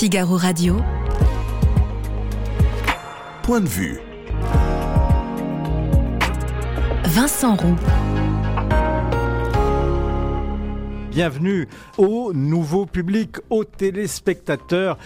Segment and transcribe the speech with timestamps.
[0.00, 0.76] Figaro Radio.
[3.42, 4.00] Point de vue.
[7.04, 7.76] Vincent Roux.
[11.10, 11.68] Bienvenue
[11.98, 14.96] au nouveau public, aux téléspectateurs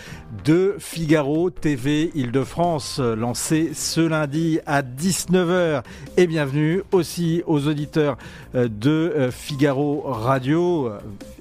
[0.44, 5.82] de Figaro TV Île-de-France, lancé ce lundi à 19h.
[6.16, 8.16] Et bienvenue aussi aux auditeurs
[8.54, 10.92] euh, de euh, Figaro Radio,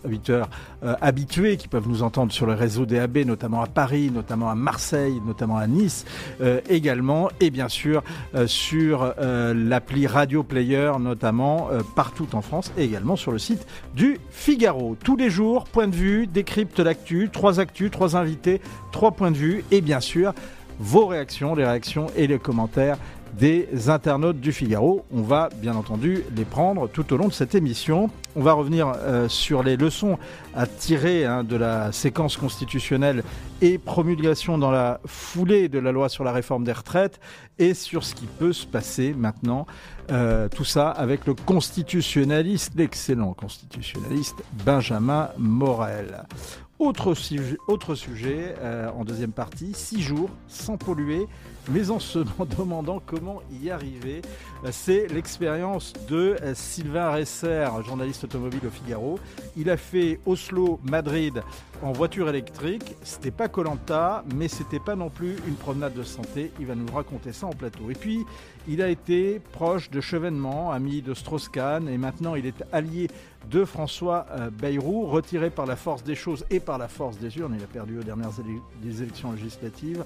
[0.04, 0.50] euh, auditeurs
[1.02, 5.22] habitués qui peuvent nous entendre sur le réseau DAB, notamment à Paris, notamment à Marseille,
[5.26, 6.06] notamment à Nice
[6.70, 8.04] également, et bien sûr
[8.46, 14.98] sur l'appli Radio Player, notamment partout en France, et également sur le site du Figaro.
[15.04, 18.62] Tous les jours, point de vue, décrypte l'actu, trois actus, trois invités,
[18.92, 20.34] trois points de vue et bien sûr
[20.80, 22.98] vos réactions, les réactions et les commentaires
[23.38, 25.06] des internautes du Figaro.
[25.12, 28.10] On va bien entendu les prendre tout au long de cette émission.
[28.36, 30.18] On va revenir euh, sur les leçons
[30.56, 33.24] à tirer hein, de la séquence constitutionnelle
[33.62, 37.20] et promulgation dans la foulée de la loi sur la réforme des retraites
[37.60, 39.66] et sur ce qui peut se passer maintenant.
[40.12, 46.24] Euh, tout ça avec le constitutionnaliste, l'excellent constitutionnaliste Benjamin Morel.
[46.80, 51.28] Autre sujet, autre euh, en deuxième partie, six jours sans polluer,
[51.70, 52.20] mais en se
[52.58, 54.22] demandant comment y arriver.
[54.72, 59.20] C'est l'expérience de Sylvain Resser, journaliste automobile au Figaro.
[59.58, 61.42] Il a fait Oslo-Madrid
[61.82, 62.96] en voiture électrique.
[63.04, 66.52] C'était pas Colanta, mais c'était pas non plus une promenade de santé.
[66.60, 67.90] Il va nous raconter ça en plateau.
[67.90, 68.26] Et puis,
[68.68, 73.10] il a été proche de Chevènement, ami de Strauss-Kahn, et maintenant il est allié
[73.50, 77.38] de François euh, Bayrou, retiré par la force des choses et par la force des
[77.38, 77.56] urnes.
[77.58, 78.32] Il a perdu aux dernières
[78.82, 80.06] élections législatives.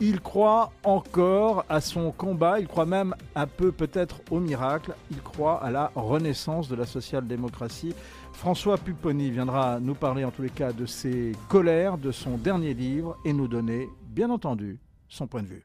[0.00, 5.22] Il croit encore à son combat, il croit même un peu peut-être au miracle, il
[5.22, 7.94] croit à la renaissance de la social-démocratie.
[8.34, 12.74] François Pupponi viendra nous parler en tous les cas de ses colères, de son dernier
[12.74, 15.64] livre et nous donner, bien entendu, son point de vue.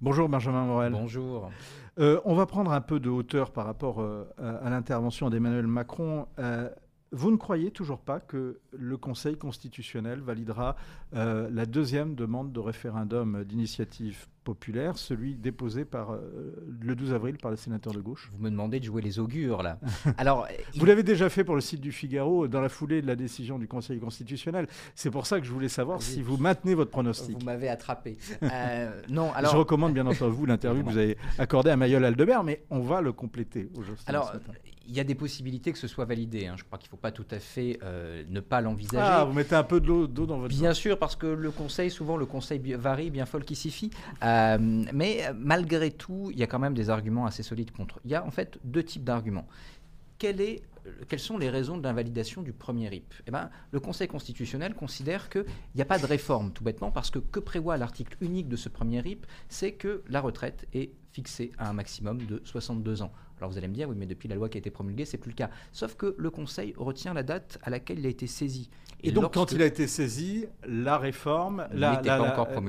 [0.00, 0.92] Bonjour Benjamin Morel.
[0.92, 1.50] Bonjour.
[1.98, 6.26] Euh, on va prendre un peu de hauteur par rapport euh, à, l'intervention d'Emmanuel Macron.
[6.38, 6.68] Euh,
[7.12, 10.74] vous ne croyez toujours pas que le Conseil constitutionnel validera
[11.12, 17.50] la deuxième demande de référendum d'initiative populaire, celui déposé par euh, le 12 avril par
[17.50, 18.30] les sénateurs de gauche.
[18.32, 19.78] Vous me demandez de jouer les augures là.
[20.18, 20.46] Alors,
[20.76, 23.58] vous l'avez déjà fait pour le site du Figaro dans la foulée de la décision
[23.58, 24.68] du Conseil constitutionnel.
[24.94, 27.38] C'est pour ça que je voulais savoir si vous maintenez votre pronostic.
[27.38, 28.18] Vous m'avez attrapé.
[28.42, 32.04] Euh, non, alors je recommande bien entendu vous l'interview que vous avez accordée à Mayol
[32.04, 34.04] Aldebert, mais on va le compléter aujourd'hui.
[34.06, 34.32] Alors,
[34.86, 36.46] il y a des possibilités que ce soit validé.
[36.46, 36.54] Hein.
[36.58, 38.98] Je crois qu'il ne faut pas tout à fait euh, ne pas l'envisager.
[39.00, 40.54] Ah, vous mettez un peu d'eau dans votre.
[40.54, 43.90] Bien sûr, parce que le Conseil, souvent le Conseil varie, bien folle qui s'y fie.
[44.34, 44.58] Euh,
[44.92, 48.00] mais malgré tout, il y a quand même des arguments assez solides contre.
[48.04, 49.46] Il y a en fait deux types d'arguments.
[50.18, 50.60] quelles
[51.18, 53.14] sont les raisons de l'invalidation du premier RIP?
[53.26, 55.44] Eh ben, Le Conseil constitutionnel considère qu'il
[55.74, 58.68] n'y a pas de réforme, tout bêtement, parce que que prévoit l'article unique de ce
[58.68, 63.12] premier RIP C'est que la retraite est fixée à un maximum de 62 ans.
[63.38, 65.18] Alors vous allez me dire, oui, mais depuis la loi qui a été promulguée, c'est
[65.18, 65.50] plus le cas.
[65.72, 68.70] Sauf que le Conseil retient la date à laquelle il a été saisi.
[69.02, 72.18] Et, donc, quand il a été saisi, la réforme, la, la,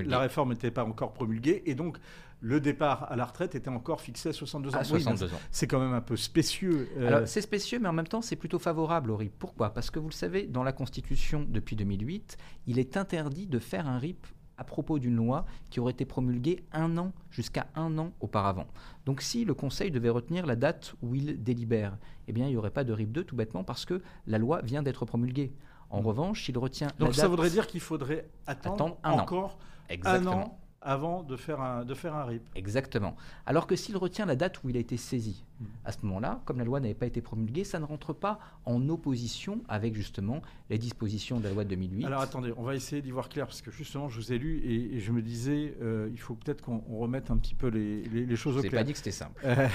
[0.05, 1.97] la, réforme n'était pas encore promulguée, et donc
[2.41, 4.79] le départ à la retraite était encore fixé à 62 ans.
[4.79, 5.37] À 62 ans.
[5.51, 6.89] C'est quand même un peu spécieux.
[6.97, 7.25] Euh.
[7.25, 9.33] C'est spécieux, mais en même temps, c'est plutôt favorable au RIP.
[9.37, 9.73] Pourquoi?
[9.73, 12.37] Parce que vous le savez, dans la Constitution depuis 2008,
[12.67, 16.63] il est interdit de faire un RIP à propos d'une loi qui aurait été promulguée
[16.71, 18.67] un an, jusqu'à un an auparavant.
[19.05, 21.97] Donc si le Conseil devait retenir la date où il délibère,
[22.27, 24.61] eh bien il n'y aurait pas de RIP 2 tout bêtement parce que la loi
[24.61, 25.53] vient d'être promulguée.
[25.89, 26.05] En mmh.
[26.05, 29.57] revanche, s'il retient Donc ça voudrait dire qu'il faudrait attendre, un encore
[29.89, 30.31] Exactement.
[30.31, 32.43] un an avant de faire un, de faire un RIP.
[32.55, 33.15] Exactement.
[33.45, 35.43] Alors que s'il retient la date où il a été saisi.
[35.85, 38.89] À ce moment-là, comme la loi n'avait pas été promulguée, ça ne rentre pas en
[38.89, 42.05] opposition avec justement les dispositions de la loi de 2008.
[42.05, 44.61] Alors attendez, on va essayer d'y voir clair, parce que justement, je vous ai lu
[44.63, 48.35] et, je me disais, euh, il faut peut-être qu'on remette un petit peu les, les,
[48.35, 48.71] choses au clair.
[48.71, 49.41] Je pas dit que c'était simple.
[49.45, 49.67] Euh,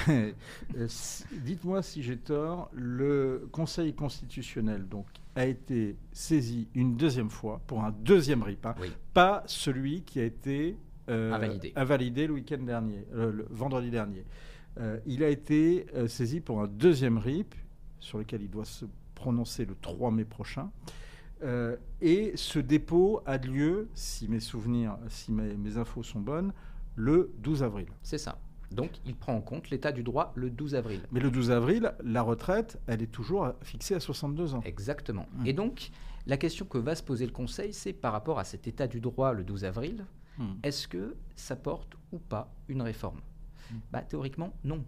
[0.77, 0.89] euh,
[1.43, 5.07] dites-moi si j'ai tort, le Conseil constitutionnel, donc
[5.37, 8.75] a été saisi une deuxième fois pour un deuxième RIP, hein.
[9.15, 10.77] pas celui qui a été
[11.09, 11.33] euh,
[11.77, 12.27] invalidé.
[12.27, 14.25] le week-end dernier, le vendredi dernier.
[14.79, 17.55] Euh, il a été saisi pour un deuxième RIP,
[17.99, 18.85] sur lequel il doit se
[19.15, 20.71] prononcer le 3 mai prochain.
[22.01, 26.53] et ce dépôt a lieu, si mes souvenirs, si mes, infos sont bonnes,
[26.97, 27.89] le 12 avril.
[28.03, 28.39] C'est ça.
[28.71, 31.01] Donc, il prend en compte l'état du droit le 12 avril.
[31.11, 34.61] Mais le 12 avril, la retraite, elle est toujours fixée à 62 ans.
[34.65, 35.27] Exactement.
[35.33, 35.47] Mmh.
[35.47, 35.91] Et donc,
[36.27, 39.01] la question que va se poser le Conseil, c'est par rapport à cet état du
[39.01, 40.05] droit le 12 avril,
[40.41, 40.55] Hmm.
[40.63, 43.21] Est-ce que ça porte ou pas une réforme?
[43.93, 44.85] Bah, Théoriquement, non.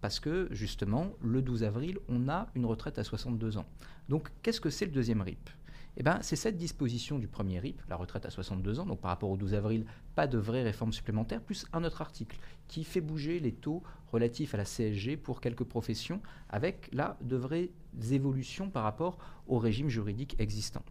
[0.00, 3.66] parce que justement, le 12 avril, on a une retraite à 62 ans.
[4.08, 5.48] Donc, qu'est-ce que c'est le deuxième RIP?
[5.96, 9.10] Eh ben, c'est cette disposition du premier RIP, la retraite à 62 ans, donc par
[9.10, 9.86] rapport au 12 avril,
[10.16, 14.54] pas de vraie réforme supplémentaire, plus un autre article qui fait bouger les taux relatifs
[14.54, 17.70] à la CSG pour quelques professions, avec là de vraies
[18.10, 20.82] évolutions par rapport au régime juridique existant.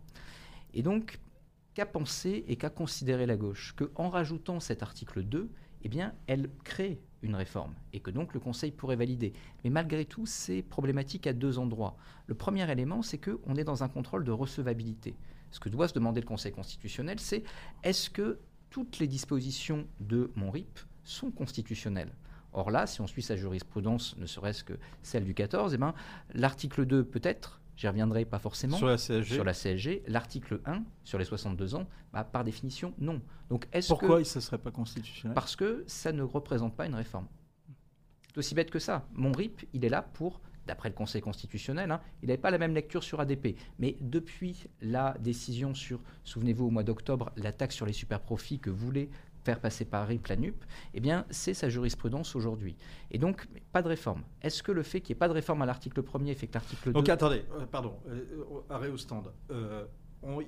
[0.73, 1.19] Et donc,
[1.73, 3.75] qu'a pensé et qu'a considéré la gauche?
[3.75, 5.49] Qu'en rajoutant cet article 2,
[5.83, 9.33] eh bien, elle crée une réforme et que donc le Conseil pourrait valider.
[9.63, 11.95] Mais malgré tout, c'est problématique à deux endroits.
[12.27, 15.15] Le premier élément, c'est qu'on est dans un contrôle de recevabilité.
[15.51, 17.43] Ce que doit se demander le Conseil constitutionnel, c'est
[17.83, 18.39] est-ce que
[18.69, 22.13] toutes les dispositions de mon RIP sont constitutionnelles?
[22.53, 25.93] Or là, si on suit sa jurisprudence, ne serait-ce que celle du 14, eh ben,
[26.33, 28.77] l'article 2 peut-être, J'y reviendrai pas forcément.
[28.77, 30.03] Sur la CSG Sur la CSG.
[30.07, 33.21] L'article 1, sur les 62 ans, bah, par définition, non.
[33.49, 34.23] Donc, est Pourquoi que...
[34.23, 35.33] ça ne serait pas constitutionnel?
[35.33, 37.27] Parce que ça ne représente pas une réforme.
[38.27, 39.07] C'est aussi bête que ça.
[39.13, 42.57] Mon RIP, il est là pour, d'après le Conseil constitutionnel, hein, il n'avait pas la
[42.57, 43.57] même lecture sur ADP.
[43.79, 48.69] Mais depuis la décision sur, souvenez-vous, au mois d'octobre, la taxe sur les superprofits que
[48.69, 49.09] voulait
[49.43, 50.63] faire passer par RIP la NUP,
[50.93, 52.75] eh bien, c'est sa jurisprudence aujourd'hui.
[53.11, 54.23] Et donc, pas de réforme.
[54.41, 56.53] Est-ce que le fait qu'il n'y ait pas de réforme à l'article 1er fait que
[56.53, 56.93] l'article 2...
[56.93, 59.31] Donc, attendez, euh, pardon, euh, arrêt au stand.
[59.51, 59.85] Euh,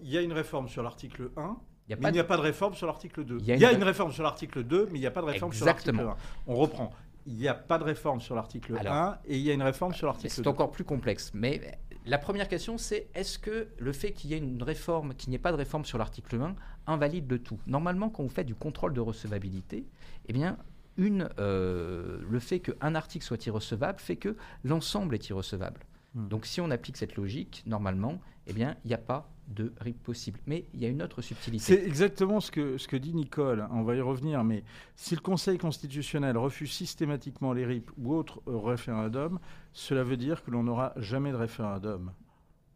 [0.01, 1.57] il y a une réforme sur l'article 1,
[1.87, 3.37] il mais il n'y a pas de réforme sur l'article 2.
[3.39, 3.83] Il y a, une...
[3.83, 6.15] réforme sur l'article 2, mais il n'y a pas de réforme sur l'article 1.
[6.47, 6.91] On reprend.
[7.27, 9.93] Il n'y a pas de réforme sur l'article 1 et il y a une réforme
[9.93, 10.43] sur l'article 2.
[10.43, 11.31] C'est encore plus complexe.
[11.33, 15.29] Mais la première question, c'est est-ce que le fait qu'il y ait une réforme, qu'il
[15.29, 16.55] n'y ait pas de réforme sur l'article 1,
[16.87, 17.59] invalide le tout?
[17.67, 19.85] Normalement, quand vous faites du contrôle de recevabilité,
[20.27, 20.57] eh bien,
[20.97, 25.81] une, euh, le fait qu'un article soit irrecevable fait que l'ensemble est irrecevable.
[26.13, 26.27] Hmm.
[26.27, 30.01] Donc si on applique cette logique, normalement, eh bien, il n'y a pas de RIP
[30.01, 30.39] possible.
[30.47, 31.63] Mais il y a une autre subtilité.
[31.63, 34.63] C'est exactement ce que, ce que dit Nicole, on va y revenir, mais
[34.95, 39.39] si le Conseil constitutionnel refuse systématiquement les RIP ou autres référendums,
[39.73, 42.11] cela veut dire que l'on n'aura jamais de référendum.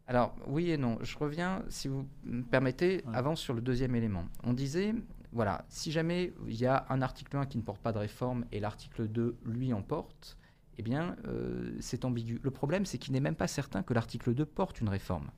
[0.06, 4.24] Alors oui et non, je reviens, si vous me permettez, avant sur le deuxième élément.
[4.42, 4.92] On disait,
[5.32, 8.44] voilà, si jamais il y a un article 1 qui ne porte pas de réforme
[8.50, 10.36] et l'article 2 lui en porte,
[10.78, 12.40] eh bien euh, c'est ambigu.
[12.42, 15.30] Le problème c'est qu'il n'est même pas certain que l'article 2 porte une réforme.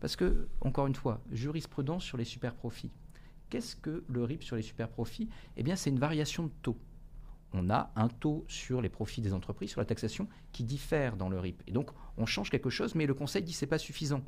[0.00, 2.90] Parce que, encore une fois, jurisprudence sur les super profits.
[3.50, 6.78] Qu'est-ce que le RIP sur les super profits Eh bien, c'est une variation de taux.
[7.52, 11.28] On a un taux sur les profits des entreprises, sur la taxation, qui diffère dans
[11.28, 11.62] le RIP.
[11.66, 14.22] Et donc, on change quelque chose, mais le Conseil dit que ce n'est pas suffisant.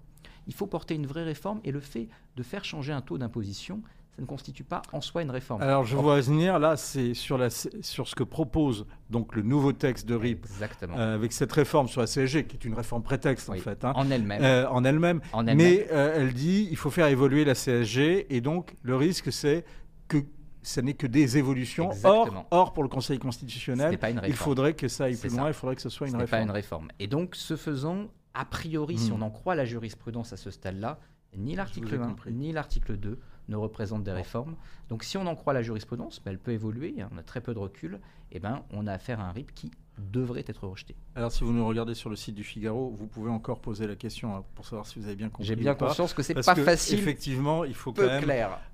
[0.49, 3.83] Il faut porter une vraie réforme et le fait de faire changer un taux d'imposition,
[4.15, 5.63] ça ne constitue pas en soi une réforme.
[5.63, 9.73] Alors je vois venir, là, c'est sur, la, sur ce que propose donc le nouveau
[9.73, 10.99] texte de RIP, Exactement.
[10.99, 13.85] Euh, avec cette réforme sur la CSG, qui est une réforme prétexte en fait.
[13.85, 14.43] Hein, en elle-même.
[14.43, 15.21] Euh, en elle-même.
[15.57, 19.65] Mais euh, elle dit il faut faire évoluer la CSG, et donc le risque c'est
[20.09, 20.19] que
[20.63, 21.91] ce n'est que des évolutions.
[22.05, 25.75] Or, or, pour le Conseil constitutionnel, il faudrait que ça aille plus loin, il faudrait
[25.75, 26.31] que ce soit une réforme.
[26.31, 26.89] pas une réforme.
[26.99, 29.15] Et donc, ce faisant, a priori, si hmm.
[29.15, 31.01] on en croit la jurisprudence à ce stade-là,
[31.37, 33.19] ni l'article 1, ni l'article 2
[33.53, 34.57] ne représentent des réformes.
[34.89, 37.55] Donc si on en croit la jurisprudence, ben, elle peut évoluer, on a très peu
[37.55, 38.01] de recul,
[38.33, 40.97] et ben, on a affaire à un RIP qui devrait être rejeté.
[41.15, 43.95] Alors si vous nous regardez sur le site du Figaro, vous pouvez encore poser la
[43.95, 45.45] question hein, pour savoir si vous avez bien compris.
[45.45, 46.99] J'ai bien conscience que c'est pas facile.
[46.99, 48.25] Effectivement, il faut quand même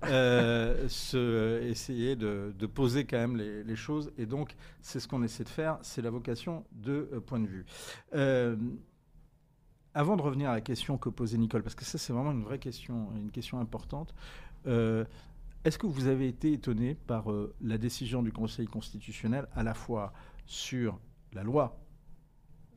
[0.05, 5.45] euh, se, essayer de, poser quand même les, choses, et donc c'est ce qu'on essaie
[5.45, 7.67] de faire, c'est la vocation de euh, point de vue.
[8.14, 8.57] Euh,
[9.95, 12.45] avant de revenir à la question que posait Nicole, parce que ça c'est vraiment une
[12.45, 17.79] vraie question, une question importante, euh, est-ce que vous avez été étonné par euh, la
[17.79, 20.12] décision du Conseil constitutionnel à la fois
[20.47, 20.99] sur
[21.33, 21.79] la loi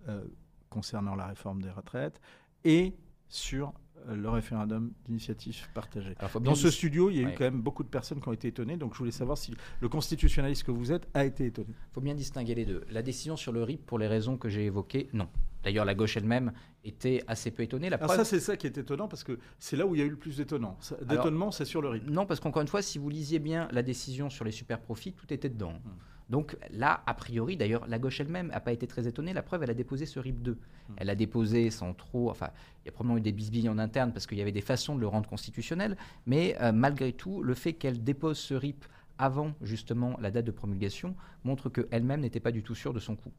[0.09, 0.25] euh,
[0.69, 2.19] concernant la réforme des retraites
[2.63, 2.95] et
[3.29, 3.73] sur
[4.07, 6.15] le référendum d'initiative partagée?
[6.41, 8.47] Dans ce studio, il y a eu quand même beaucoup de personnes qui ont été
[8.47, 11.69] étonnées, donc je voulais savoir si le constitutionnaliste que vous êtes a été étonné.
[11.69, 12.83] Il faut bien distinguer les deux.
[12.89, 15.29] La décision sur le RIP, pour les raisons que j'ai évoquées, non.
[15.63, 16.51] D'ailleurs, la gauche elle-même
[16.83, 17.89] était assez peu étonnée.
[17.89, 20.01] La Alors ça, c'est ça qui est étonnant, parce que c'est là où il y
[20.01, 20.77] a eu le plus d'étonnement.
[21.03, 22.09] D'étonnement, c'est sur le RIP.
[22.09, 25.13] Non, parce qu'encore une fois, si vous lisiez bien la décision sur les super profits,
[25.13, 25.73] tout était dedans.
[25.73, 25.91] Hmm.
[26.29, 29.33] Donc là, a priori, d'ailleurs, la gauche elle-même n'a pas été très étonnée.
[29.33, 30.51] La preuve, elle a déposé ce RIP 2.
[30.51, 30.93] Hmm.
[30.97, 32.29] Elle a déposé sans trop...
[32.29, 32.49] Enfin,
[32.83, 34.95] il y a probablement eu des bisbilles en interne, parce qu'il y avait des façons
[34.95, 35.97] de le rendre constitutionnel.
[36.25, 38.85] Mais euh, malgré tout, le fait qu'elle dépose ce RIP
[39.21, 43.15] avant justement la date de promulgation montre qu'elle-même n'était pas du tout sûre de son
[43.15, 43.31] coup.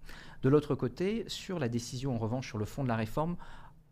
[0.42, 3.36] De l'autre côté, sur la décision en revanche sur le fond de la réforme,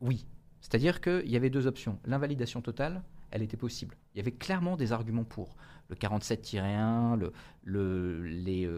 [0.01, 0.25] oui.
[0.61, 1.99] C'est-à-dire qu'il y avait deux options.
[2.05, 3.97] L'invalidation totale, elle était possible.
[4.15, 5.57] Il y avait clairement des arguments pour.
[5.89, 7.33] le 47-1, le,
[7.65, 8.71] le, les,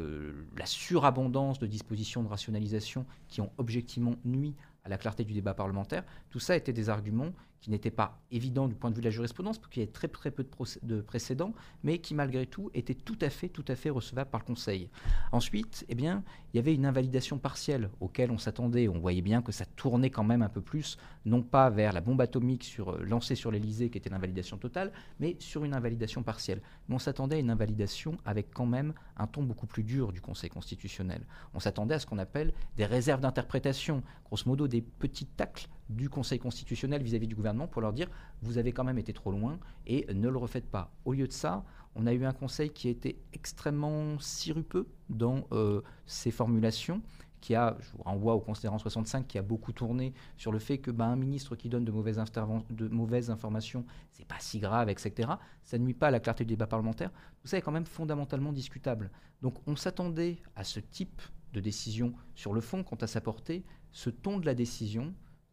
[0.56, 4.54] la surabondance de dispositions de rationalisation qui ont objectivement nuit
[4.84, 6.04] à la clarté du débat parlementaire.
[6.30, 9.10] Tout ça étaient des arguments qui n'étaient pas évidents du point de vue de la
[9.10, 10.44] jurisprudence, parce qu'il y avait très peu
[10.82, 11.54] de, précédents,
[11.84, 14.90] mais qui malgré tout étaient tout à fait recevables par le Conseil.
[15.30, 18.88] Ensuite, eh bien, il y avait une invalidation partielle auquel on s'attendait.
[18.88, 22.00] On voyait bien que ça tournait quand même un peu plus, non pas vers la
[22.00, 26.60] bombe atomique euh, lancée sur l'Elysée, qui était l'invalidation totale, mais sur une invalidation partielle.
[26.88, 30.20] Mais on s'attendait à une invalidation avec quand même un ton beaucoup plus dur du
[30.20, 31.24] Conseil constitutionnel.
[31.54, 36.08] On s'attendait à ce qu'on appelle des réserves d'interprétation, grosso modo des petits tacles du
[36.08, 38.08] Conseil constitutionnel vis-à-vis du gouvernement pour leur dire
[38.40, 40.92] vous avez quand même été trop loin et ne le refaites pas.
[41.04, 45.44] Au lieu de ça, on a eu un Conseil qui a été extrêmement sirupeux dans
[45.52, 47.02] euh, ses formulations,
[47.40, 50.78] qui a, je vous renvoie au considérant 65, qui a beaucoup tourné sur le fait
[50.78, 52.22] que ben, un ministre qui donne de mauvaises,
[52.70, 55.28] de mauvaises informations, c'est pas si grave, etc.
[55.64, 57.10] Ça ne nuit pas à la clarté du débat parlementaire.
[57.40, 59.10] Tout ça est quand même fondamentalement discutable.
[59.42, 61.20] Donc on s'attendait à ce type
[61.52, 63.64] de décision sur le fond quant à sa portée.
[63.90, 65.12] Ce ton de la décision,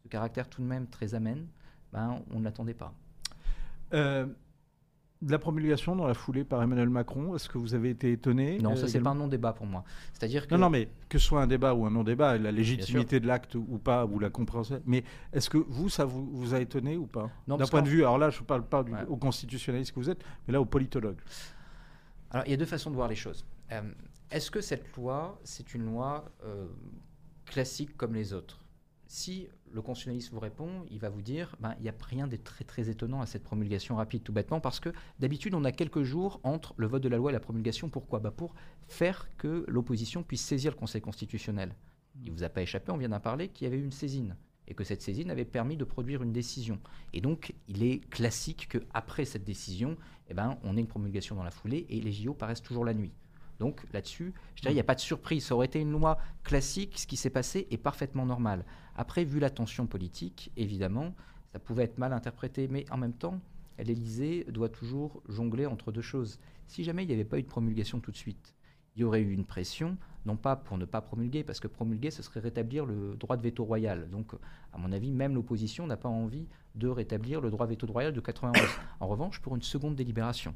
[0.09, 1.47] caractère tout de même très amène,
[1.93, 2.93] ben, on ne l'attendait pas.
[3.93, 4.25] Euh,
[5.21, 8.57] de la promulgation dans la foulée par Emmanuel Macron, est-ce que vous avez été étonné
[8.59, 9.83] Non, ça c'est pas un non-débat pour moi.
[10.13, 13.19] C'est-à-dire que non, non, mais que ce soit un débat ou un non-débat, la légitimité
[13.19, 14.81] de l'acte ou pas, ou la compréhension.
[14.85, 17.29] Mais est-ce que vous, ça vous, vous a étonné ou pas?
[17.47, 20.09] D'un point de vue, alors là, je ne parle pas du, au constitutionnaliste que vous
[20.09, 21.17] êtes, mais là au politologue.
[22.31, 23.45] Alors il y a deux façons de voir les choses.
[23.71, 23.81] Euh,
[24.31, 26.67] est-ce que cette loi, c'est une loi euh,
[27.45, 28.59] classique comme les autres?
[29.09, 32.37] Si le constitutionnaliste vous répond, il va vous dire ben, il n'y a rien de
[32.37, 36.03] très très étonnant à cette promulgation rapide, tout bêtement, parce que d'habitude, on a quelques
[36.03, 37.89] jours entre le vote de la loi et la promulgation.
[37.89, 38.19] Pourquoi?
[38.19, 38.53] Ben, Pour
[38.87, 41.73] faire que l'opposition puisse saisir le Conseil constitutionnel.
[42.23, 43.91] Il ne vous a pas échappé, on vient d'en parler, qu'il y avait eu une
[43.91, 44.35] saisine
[44.67, 46.79] et que cette saisine avait permis de produire une décision.
[47.11, 49.97] Et donc, il est classique qu'après cette décision,
[50.29, 52.93] eh ben, on ait une promulgation dans la foulée et les JO paraissent toujours la
[52.93, 53.11] nuit.
[53.59, 55.45] Donc là-dessus, je dirais, il n'y a pas de surprise.
[55.45, 56.97] Ça aurait été une loi classique.
[56.97, 58.65] Ce qui s'est passé est parfaitement normal.
[58.95, 61.13] Après, vu la tension politique, évidemment,
[61.51, 62.67] ça pouvait être mal interprété.
[62.67, 63.39] Mais en même temps,
[63.77, 66.39] l'Élysée doit toujours jongler entre deux choses.
[66.67, 68.55] Si jamais il n'y avait pas eu de promulgation tout de suite,
[68.95, 72.11] il y aurait eu une pression, non pas pour ne pas promulguer, parce que promulguer,
[72.11, 74.09] ce serait rétablir le droit de veto royal.
[74.09, 74.33] Donc,
[74.73, 78.13] à mon avis, même l'opposition n'a pas envie de rétablir le droit de veto royal
[78.13, 78.67] de 91.
[78.99, 80.53] En revanche, pour une seconde délibération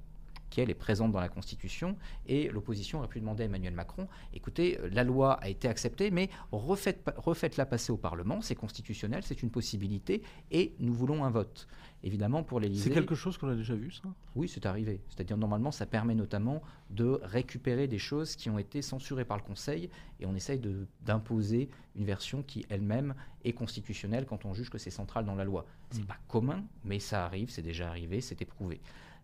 [0.53, 4.07] qui elle est présente dans la Constitution, et l'opposition aurait pu demander à Emmanuel Macron,
[4.35, 9.41] écoutez, euh, la loi a été acceptée, mais refaites-la passer au Parlement, c'est constitutionnel, c'est
[9.41, 11.67] une possibilité, et nous voulons un vote.
[12.03, 12.83] Évidemment, pour l'Élysée...
[12.83, 14.03] C'est quelque chose qu'on a déjà vu, ça?
[14.35, 15.01] Oui, c'est arrivé.
[15.07, 19.43] C'est-à-dire, normalement, ça permet notamment de récupérer des choses qui ont été censurées par le
[19.43, 20.61] Conseil, et on essaye
[21.01, 25.45] d'imposer une version qui, elle-même, est constitutionnelle quand on juge que c'est central dans la
[25.45, 25.65] loi.
[25.89, 26.07] C'est n'est mm.
[26.07, 28.81] pas commun, mais ça arrive, c'est déjà arrivé, c'est éprouvé.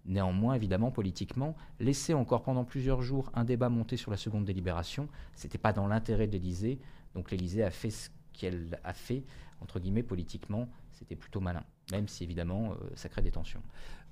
[0.10, 5.08] Néanmoins, évidemment, politiquement, laisser encore pendant plusieurs jours un débat monter sur la seconde délibération,
[5.36, 6.80] ce n'était pas dans l'intérêt de l'Élysée.
[7.14, 9.24] Donc l'Élysée a fait ce qu'elle a fait,
[9.62, 13.62] entre guillemets, politiquement, c'était plutôt malin, même si évidemment euh, ça crée des tensions.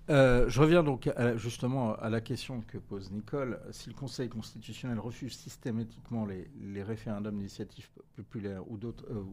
[0.09, 3.59] Euh, je reviens donc justement à la question que pose Nicole.
[3.71, 9.23] Si le Conseil constitutionnel refuse systématiquement les, référendums d'initiative populaire ou d'autres euh,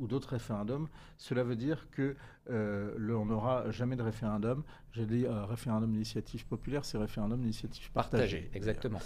[0.00, 2.16] ou, d'autres référendums, cela veut dire que
[2.50, 4.64] euh, on n'aura jamais de référendum.
[4.92, 8.38] J'ai dit référendum d'initiative populaire, c'est référendum d'initiative partagée.
[8.38, 9.00] Partagé, exactement.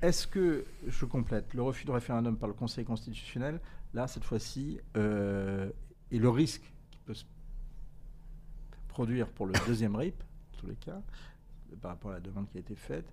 [0.00, 3.58] Est-ce que, je complète, le refus de référendum par le Conseil constitutionnel,
[3.94, 7.24] là, cette fois-ci, et le risque qui peut se
[8.98, 11.00] produire pour le deuxième RIP, en tous les cas,
[11.80, 13.06] par rapport à la demande qui a été faite,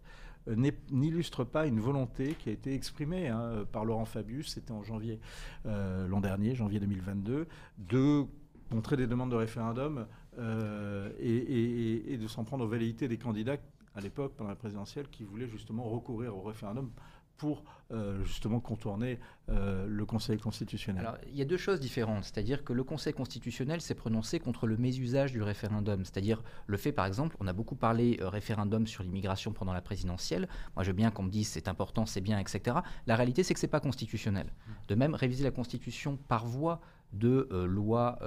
[0.47, 4.81] euh, n'illustre pas une volonté qui a été exprimée hein, par Laurent Fabius, c'était en
[4.81, 5.19] janvier
[5.67, 7.45] euh, l'an dernier, janvier 2022,
[7.77, 8.25] de
[8.71, 10.07] montrer des demandes de référendum
[10.39, 13.57] euh, et, de s'en prendre aux velléités des candidats
[13.93, 16.89] à l'époque, pendant la présidentielle, qui voulaient justement recourir au référendum
[17.37, 22.23] pour euh, justement contourner euh, le Conseil constitutionnel Alors, il y a deux choses différentes.
[22.23, 26.03] C'est-à-dire que le Conseil constitutionnel s'est prononcé contre le mésusage du référendum.
[26.03, 29.81] C'est-à-dire le fait, par exemple, on a beaucoup parlé euh, référendum sur l'immigration pendant la
[29.81, 30.47] présidentielle.
[30.75, 32.77] Moi, je veux bien qu'on me dise c'est important, c'est bien, etc.
[33.05, 34.47] La réalité, c'est que c'est pas constitutionnel.
[34.87, 36.81] De même, réviser la Constitution par voie
[37.13, 38.19] de loi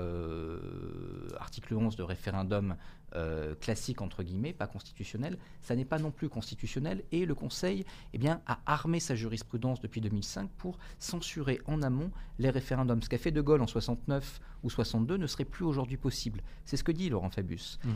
[1.38, 2.76] article 11 de référendum
[3.14, 7.84] euh, classique entre guillemets, pas constitutionnel, ça n'est pas non plus constitutionnel et le Conseil
[8.12, 13.02] eh bien, a armé sa jurisprudence depuis 2005 pour censurer en amont les référendums.
[13.02, 16.42] Ce qu'a fait De Gaulle en 69 ou 62 ne serait plus aujourd'hui possible.
[16.64, 17.78] C'est ce que dit Laurent Fabius.
[17.84, 17.90] Mmh.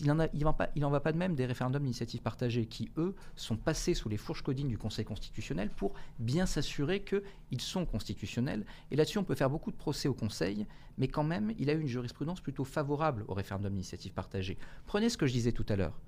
[0.00, 3.56] Il n'en il en va pas de même des référendums d'initiative partagée qui, eux, sont
[3.56, 8.64] passés sous les fourches codines du Conseil constitutionnel pour bien s'assurer qu'ils sont constitutionnels.
[8.90, 10.66] Et là-dessus, on peut faire beaucoup de procès au Conseil,
[10.98, 14.55] mais quand même, il a eu une jurisprudence plutôt favorable au référendum d'initiative partagée.
[14.86, 15.98] Prenez ce que je disais tout à l'heure.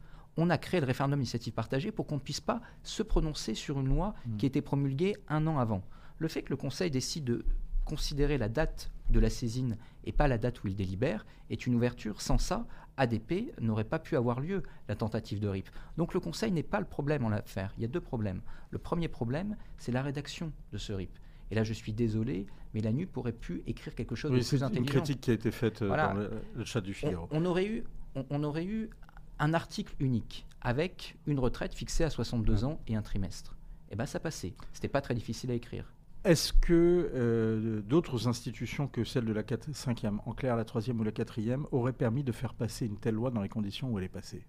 [0.41, 3.81] on a créé le référendum d'initiative partagée pour qu'on ne puisse pas se prononcer sur
[3.81, 4.37] une loi Mm.
[4.37, 5.83] qui était promulguée un an avant.
[6.19, 7.45] Le fait que le Conseil décide de
[7.85, 11.75] considérer la date de la saisine et pas la date où il délibère est une
[11.75, 12.21] ouverture.
[12.21, 12.67] Sans ça,
[12.99, 15.69] ADP n'aurait pas pu avoir lieu, la tentative de RIP.
[15.97, 17.73] Donc le Conseil n'est pas le problème en l'affaire.
[17.77, 18.41] Il y a deux problèmes.
[18.71, 21.11] Le premier problème, c'est la rédaction de ce RIP.
[21.51, 24.43] Et là, je suis désolé, mais la NUP aurait pu écrire quelque chose Oui, de
[24.43, 24.93] c'est plus une intelligent.
[25.01, 26.09] critique qui a été faite euh, Voilà.
[26.09, 27.29] dans le, le chat du On, Figaro.
[27.31, 27.85] on aurait eu,
[28.19, 28.91] on, on aurait eu
[29.39, 33.57] un article unique avec une retraite fixée à 62 ans et un trimestre.
[33.91, 34.55] Et ben ça passait.
[34.73, 35.93] C'était pas très difficile à écrire.
[36.25, 40.99] Est-ce que euh, d'autres institutions que celle de la 4, 5e, en clair la 3e
[40.99, 43.99] ou la 4e, auraient permis de faire passer une telle loi dans les conditions où
[43.99, 44.45] elle est passée?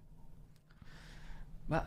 [1.68, 1.86] Bah,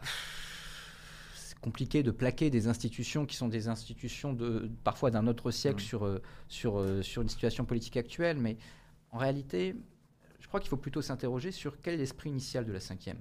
[1.36, 5.84] c'est compliqué de plaquer des institutions qui sont des institutions de, parfois d'un autre siècle
[5.84, 5.86] Mm.
[5.86, 8.58] sur, euh, sur, euh, sur une situation politique actuelle, mais
[9.12, 9.76] en réalité,
[10.54, 13.18] crois qu'il faut plutôt s'interroger sur quel est l'esprit initial de la cinquième.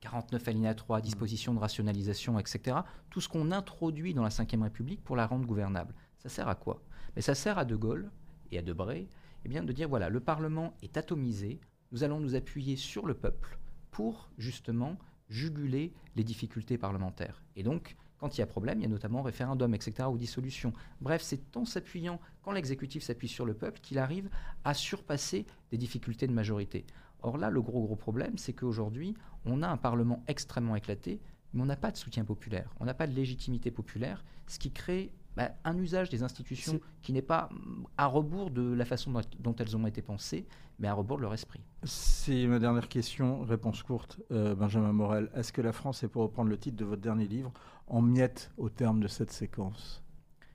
[0.00, 2.76] 49 alinéa 3, disposition de rationalisation, etc.
[3.08, 5.94] Tout ce qu'on introduit dans la Ve République pour la rendre gouvernable.
[6.18, 6.82] Ça sert à quoi?
[7.16, 8.10] Mais ça sert à De Gaulle
[8.50, 9.08] et à Debré
[9.46, 11.58] eh bien, de dire voilà, le Parlement est atomisé,
[11.90, 13.58] nous allons nous appuyer sur le peuple
[13.90, 14.98] pour justement
[15.30, 17.42] juguler les difficultés parlementaires.
[17.56, 20.72] Et donc, quand il y a problème, il y a notamment référendum, etc., ou dissolution.
[21.00, 24.30] Bref, c'est en s'appuyant, quand l'exécutif s'appuie sur le peuple, qu'il arrive
[24.64, 26.86] à surpasser des difficultés de majorité.
[27.22, 31.20] Or là, le gros gros problème, c'est qu'aujourd'hui, on a un Parlement extrêmement éclaté,
[31.52, 34.72] mais on n'a pas de soutien populaire, on n'a pas de légitimité populaire, ce qui
[34.72, 39.10] crée bah, un usage des institutions qui n'est pas mm, à rebours de la façon
[39.10, 40.46] dont, dont elles ont été pensées,
[40.78, 41.60] mais à rebours de leur esprit.
[41.82, 45.30] C'est ma dernière question, réponse courte, euh, Benjamin Morel.
[45.34, 47.52] Est-ce que la France est, pour reprendre le titre de votre dernier livre,
[47.86, 50.02] en miettes au terme de cette séquence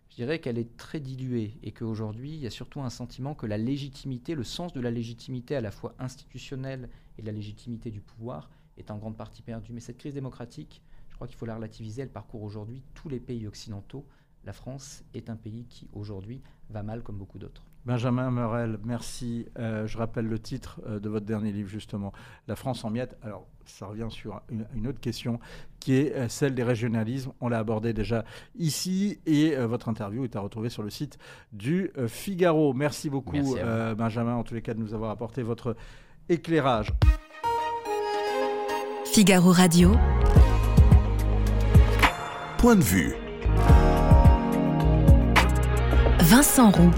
[0.10, 3.46] Je dirais qu'elle est très diluée et qu'aujourd'hui, il y a surtout un sentiment que
[3.46, 7.92] la légitimité, le sens de la légitimité à la fois institutionnelle et de la légitimité
[7.92, 9.74] du pouvoir est en grande partie perdu.
[9.74, 13.20] Mais cette crise démocratique, je crois qu'il faut la relativiser, elle parcourt aujourd'hui tous les
[13.20, 14.06] pays occidentaux.
[14.46, 17.64] La France est un pays qui, aujourd'hui, va mal comme beaucoup d'autres.
[17.86, 19.48] Benjamin Morel, merci.
[19.58, 22.14] Euh, je rappelle le titre euh, de votre dernier livre, justement,
[22.48, 23.18] La France en miettes.
[23.22, 25.40] Alors, ça revient sur une, une autre question
[25.80, 27.32] qui est euh, celle des régionalismes.
[27.40, 28.26] On l'a abordé déjà
[28.58, 31.18] ici et euh, votre interview est à retrouver sur le site
[31.54, 32.74] du euh, Figaro.
[32.74, 35.76] Merci beaucoup, Merci euh, Benjamin, en tous les cas, de nous avoir apporté votre
[36.28, 36.94] éclairage.
[39.06, 39.96] Figaro Radio.
[42.58, 43.16] Point de vue.
[46.20, 46.92] Vincent Roux.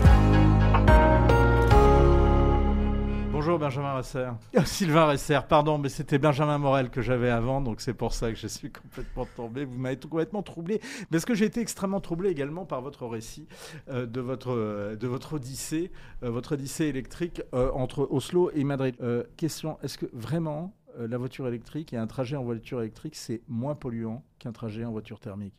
[3.41, 4.29] Bonjour Benjamin Resser.
[4.65, 8.37] Sylvain Resser, pardon, mais c'était Benjamin Morel que j'avais avant, donc c'est pour ça que
[8.37, 9.65] je suis complètement tombé.
[9.65, 10.79] Vous m'avez complètement troublé.
[11.09, 13.47] Parce que j'ai été extrêmement troublé également par votre récit
[13.89, 18.95] euh, de, votre, euh, de votre odyssée, euh, votre odyssée électrique entre Oslo et Madrid?
[19.37, 23.73] Question, est-ce que vraiment la voiture électrique et un trajet en voiture électrique, c'est moins
[23.73, 25.55] polluant qu'un trajet en voiture thermique?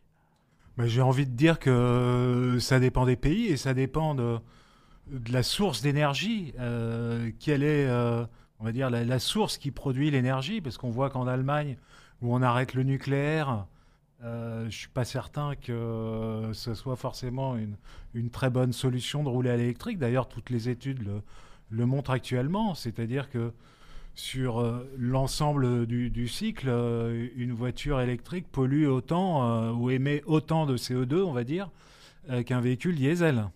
[0.79, 4.39] J'ai envie de dire que ça dépend des pays et ça dépend de,
[5.13, 6.55] de la source d'énergie.
[6.59, 8.25] Euh, quelle est, euh,
[8.59, 11.77] on va dire, la, source qui produit l'énergie Parce qu'on voit qu'en Allemagne,
[12.21, 13.67] où on arrête le nucléaire,
[14.25, 19.29] euh, je ne suis pas certain que ce soit forcément une, très bonne solution de
[19.29, 19.99] rouler à l'électrique.
[19.99, 21.07] D'ailleurs, toutes les études
[21.71, 22.75] le, montrent actuellement.
[22.75, 23.53] C'est-à-dire que
[24.15, 24.63] sur
[24.99, 26.69] l'ensemble du, du cycle,
[27.35, 31.71] une voiture électrique pollue autant ou émet autant de CO2, on va dire,
[32.45, 33.49] qu'un véhicule diesel.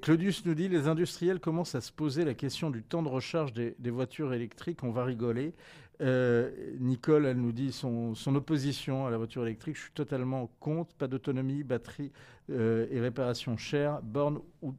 [0.00, 3.52] Claudius nous dit les industriels commencent à se poser la question du temps de recharge
[3.52, 4.82] des, voitures électriques.
[4.82, 5.54] On va rigoler.
[6.00, 9.76] Euh, Nicole, elle nous dit son, opposition à la voiture électrique.
[9.76, 10.94] Je suis totalement contre.
[10.94, 12.12] Pas d'autonomie, batterie
[12.50, 14.74] euh, et réparation chères, borne ou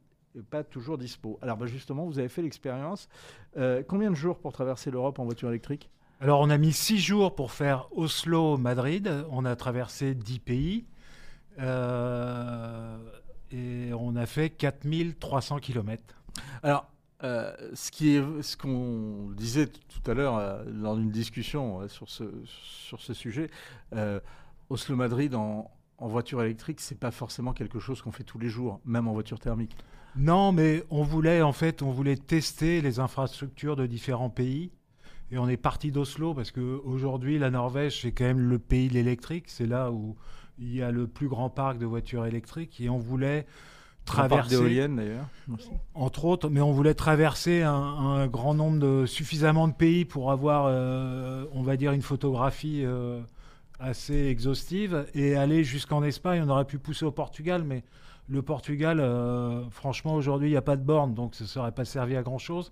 [0.50, 1.38] pas toujours dispo.
[1.42, 3.08] Alors bah, justement, vous avez fait l'expérience.
[3.56, 5.90] Euh, combien de jours pour traverser l'Europe en voiture électrique?
[6.22, 9.24] Alors, on a mis six jours pour faire Oslo-Madrid.
[9.30, 10.84] On a traversé dix pays.
[13.52, 16.02] Et on a fait 4300 km.
[16.62, 16.86] Alors,
[17.22, 21.88] euh, ce qui est, ce qu'on disait tout à l'heure euh, lors d'une discussion euh,
[21.88, 23.50] sur ce sur ce sujet,
[23.94, 24.20] euh,
[24.70, 28.80] Oslo-Madrid en, en voiture électrique, c'est pas forcément quelque chose qu'on fait tous les jours,
[28.86, 29.76] même en voiture thermique.
[30.16, 34.70] Non, mais on voulait en fait, on voulait tester les infrastructures de différents pays.
[35.32, 38.88] Et on est parti d'Oslo parce que aujourd'hui, la Norvège, c'est quand même le pays
[38.88, 39.44] de l'électrique.
[39.46, 40.16] C'est là où
[40.60, 42.80] il y a le plus grand parc de voitures électriques.
[42.80, 43.46] Et on voulait
[44.04, 45.26] traverser, d'éoliennes d'ailleurs.
[45.94, 50.30] entre autres, mais on voulait traverser un, un grand nombre de, suffisamment de pays pour
[50.30, 53.20] avoir, euh, on va dire, une photographie euh,
[53.78, 56.42] assez exhaustive et aller jusqu'en Espagne.
[56.44, 57.82] On aurait pu pousser au Portugal, mais
[58.30, 61.72] le Portugal, euh, franchement, aujourd'hui, il n'y a pas de borne, donc ça ne serait
[61.72, 62.70] pas servi à grand-chose.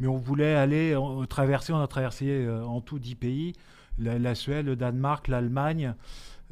[0.00, 3.52] Mais on voulait aller euh, traverser, on a traversé euh, en tout 10 pays,
[3.98, 5.94] la, la Suède, le Danemark, l'Allemagne,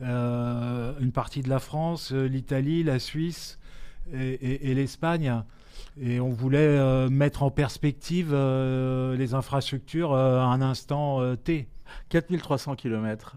[0.00, 3.58] une partie de la France, euh, l'Italie, la Suisse
[4.12, 5.42] et, et- et l'Espagne.
[6.00, 11.36] Et on voulait euh, mettre en perspective euh, les infrastructures euh, à un instant euh,
[11.36, 11.68] T.
[12.10, 13.36] 4300 km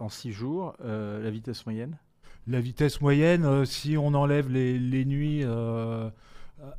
[0.00, 1.98] en 6 jours, euh, la vitesse moyenne?
[2.46, 6.08] La vitesse moyenne, euh, si on enlève les, les nuits euh,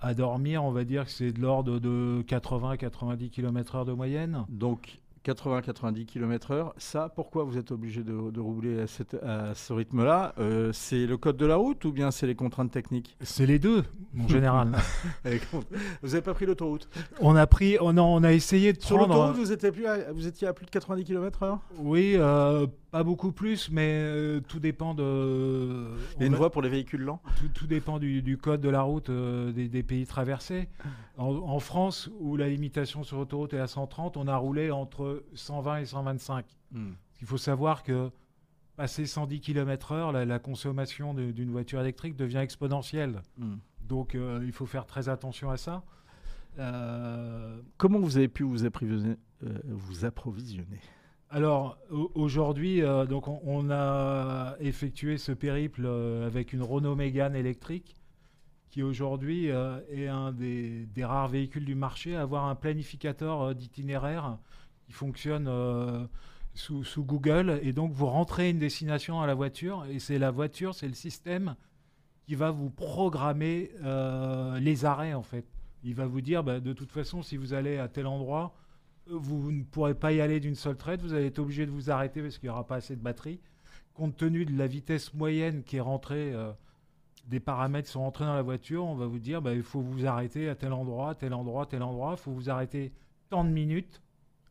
[0.01, 4.45] à dormir, on va dire que c'est de l'ordre de 80-90 km/h de moyenne.
[4.49, 4.99] Donc
[5.33, 6.71] 80-90 km/h.
[6.77, 11.05] Ça, pourquoi vous êtes obligé de, de rouler à, cette- à ce rythme-là Euh, C'est
[11.05, 13.15] le code de la route ou bien c'est les contraintes techniques?
[13.21, 13.83] C'est les deux,
[14.19, 14.71] en général.
[16.03, 16.87] Vous n'avez pas pris l'autoroute?
[17.19, 19.13] On a pris, on a, on a essayé de Sur prendre.
[19.13, 23.03] l'autoroute, vous, étiez plus à- vous étiez à plus de 90 km/h Oui, euh, pas
[23.03, 25.95] beaucoup plus, mais euh, tout dépend de.
[26.17, 27.21] Il y a on une voie pour les véhicules lents?
[27.37, 30.69] Tout, tout dépend du, du code de la route euh, des, des pays traversés.
[31.17, 35.23] En, en France, où la limitation sur autoroute est à 130, on a roulé entre
[35.33, 36.45] 120 et 125.
[36.71, 36.91] Hmm.
[37.21, 38.09] Il faut savoir que
[38.75, 43.21] passer 110 km/h, la, la consommation d'une voiture électrique devient exponentielle.
[43.37, 43.57] Hmm.
[43.81, 45.83] Donc euh, il faut faire très attention à ça.
[46.59, 50.79] Euh, Comment vous avez pu vous approvisionner, euh, vous approvisionner?
[51.31, 57.35] Alors au- aujourd'hui, euh, donc on, a effectué ce périple euh, avec une Renault Mégane
[57.35, 57.95] électrique,
[58.71, 64.39] qui aujourd'hui euh, est un des, rares véhicules du marché à avoir un planificateur d'itinéraire
[64.87, 65.47] qui fonctionne
[66.55, 67.59] sous, Google.
[67.61, 70.95] Et donc vous rentrez une destination à la voiture, et c'est la voiture, c'est le
[70.95, 71.55] système
[72.25, 73.69] qui va vous programmer
[74.59, 75.45] les arrêts en fait.
[75.83, 78.53] Il va vous dire, bah, de toute façon, si vous allez à tel endroit,
[79.11, 81.89] vous ne pourrez pas y aller d'une seule traite, vous allez être obligé de vous
[81.89, 83.39] arrêter parce qu'il n'y aura pas assez de batterie.
[83.93, 86.51] Compte tenu de la vitesse moyenne qui est rentrée, euh,
[87.27, 90.05] des paramètres sont rentrés dans la voiture, on va vous dire bah, il faut vous
[90.05, 92.91] arrêter à tel endroit, tel endroit, tel endroit, il faut vous arrêter
[93.29, 94.01] tant de minutes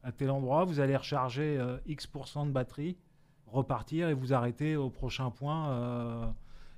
[0.03, 2.97] à tel endroit, vous allez recharger euh, X% de batterie,
[3.47, 5.71] repartir et vous arrêter au prochain point.
[5.71, 6.27] euh,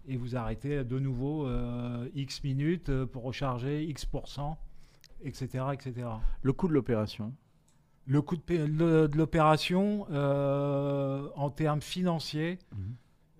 [0.06, 1.46] et vous arrêtez de nouveau
[2.14, 4.56] X minutes pour recharger X%,
[5.22, 5.64] etc.
[5.74, 6.08] etc.
[6.42, 7.34] Le coût de l'opération?
[8.06, 12.78] Le coût de, l'opération, euh, en termes financiers, Mhm.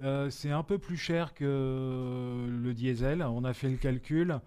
[0.05, 3.23] euh, c'est un peu plus cher que le diesel.
[3.23, 4.38] On a fait le calcul.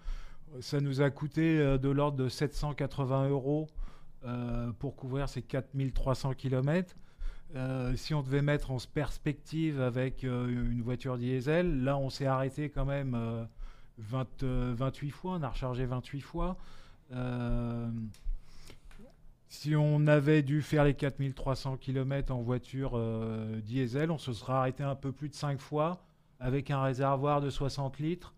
[0.62, 3.68] Ça nous a coûté euh, de l'ordre de 780 euros
[4.26, 6.96] euh, pour couvrir ces 4300 km.
[7.96, 12.86] si on devait mettre en perspective avec une voiture diesel, là on s'est arrêté quand
[12.86, 13.44] même euh,
[14.00, 16.58] 20, euh, 28 fois, on a rechargé 28 fois.
[19.54, 24.54] Si on avait dû faire les 4300 km en voiture euh, diesel, on se serait
[24.54, 26.04] arrêté un peu plus de 5 fois
[26.40, 28.34] avec un réservoir de 60 litres.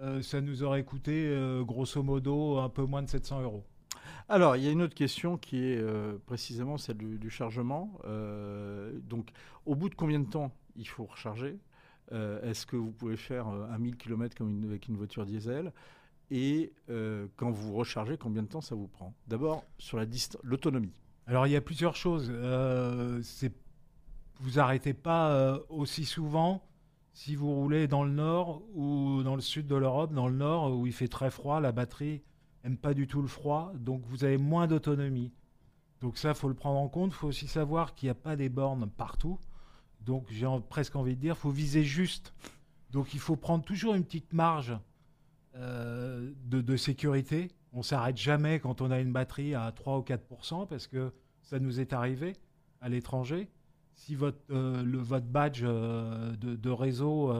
[0.00, 3.62] Euh, ça nous aurait coûté euh, grosso modo un peu moins de 700 euros.
[4.30, 5.84] Alors, il y a une autre question qui est
[6.24, 8.00] précisément celle du, chargement.
[9.02, 9.32] Donc,
[9.66, 11.58] au bout de combien de temps il faut recharger?
[12.10, 15.72] Est-ce que vous pouvez faire un 1000 km avec une voiture diesel?
[16.30, 19.14] Et euh, quand vous rechargez, combien de temps ça vous prend?
[19.28, 19.98] D'abord, sur
[20.42, 20.92] l'autonomie.
[21.26, 22.28] Alors il y a plusieurs choses.
[22.30, 23.22] Euh,
[24.40, 26.66] vous arrêtez pas euh, aussi souvent
[27.12, 30.12] si vous roulez dans le nord ou dans le sud de l'Europe.
[30.12, 32.22] Dans le nord où il fait très froid, la batterie
[32.64, 35.32] aime pas du tout le froid, donc vous avez moins d'autonomie.
[36.00, 37.12] Donc ça, faut le prendre en compte.
[37.12, 39.38] Il faut aussi savoir qu'il n'y a pas des bornes partout.
[40.00, 42.34] Donc j'ai presque envie de dire, faut viser juste.
[42.90, 44.76] Donc il faut prendre toujours une petite marge
[45.56, 47.48] euh, de, sécurité.
[47.72, 51.12] On s'arrête jamais quand on a une batterie à 3 ou 4% parce que
[51.42, 52.32] ça nous est arrivé
[52.80, 53.48] à l'étranger.
[53.92, 57.32] Si votre, euh, le, votre badge euh, de, réseau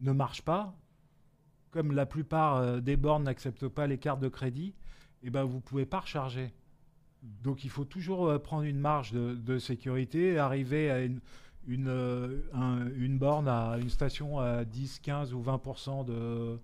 [0.00, 0.74] ne marche pas,
[1.70, 4.74] comme la plupart des bornes n'acceptent pas les cartes de crédit,
[5.22, 6.52] eh ben, vous ne pouvez pas recharger.
[7.22, 11.20] Donc il faut toujours prendre une marge de, sécurité, arriver à une,
[11.68, 16.58] une, un- une borne, à une station à 10, 15 ou 20% de,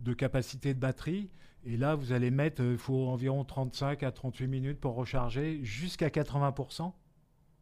[0.00, 1.30] de capacité de batterie.
[1.64, 5.60] Et là, vous allez mettre, euh, il faut environ 35 à 38 minutes pour recharger
[5.62, 6.92] jusqu'à 80%.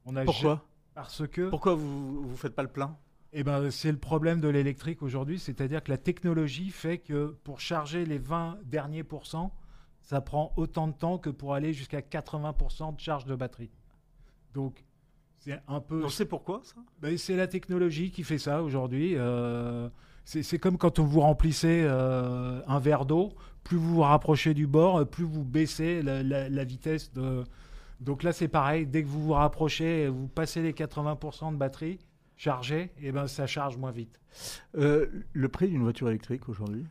[0.05, 0.64] On a Pourquoi?
[0.94, 2.96] Parce que Pourquoi vous ne faites pas le plein?
[3.33, 7.61] Eh ben, c'est le problème de l'électrique aujourd'hui, c'est-à-dire que la technologie fait que pour
[7.61, 9.55] charger les 20 derniers pourcents,
[10.01, 13.70] ça prend autant de temps que pour aller jusqu'à 80% de charge de batterie.
[14.55, 14.85] Donc,
[15.37, 16.05] c'est un peu...
[16.05, 16.77] On sait pourquoi ça?
[17.01, 19.14] Ben, c'est la technologie qui fait ça aujourd'hui.
[19.16, 19.90] Euh,
[20.42, 23.32] c'est comme quand vous remplissez euh, un verre d'eau,
[23.64, 27.44] plus vous vous rapprochez du bord, plus vous baissez la, la- la vitesse de...
[28.00, 31.98] Donc là, c'est pareil, dès que vous vous rapprochez, vous passez les 80% de batterie
[32.36, 34.20] chargée, et ben ça charge moins vite.
[34.76, 36.84] Euh, Le prix d'une voiture électrique aujourd'hui?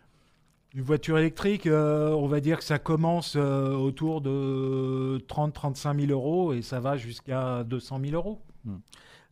[0.74, 6.12] Une voiture électrique, euh, on va dire que ça commence euh, autour de 30-35 000
[6.12, 8.42] euros et ça va jusqu'à 200 000 euros.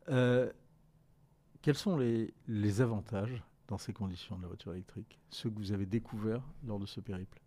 [0.09, 0.49] Euh,
[1.61, 5.71] quels sont les, les avantages dans ces conditions de la voiture électrique Ceux que vous
[5.71, 7.39] avez découverts lors de ce périple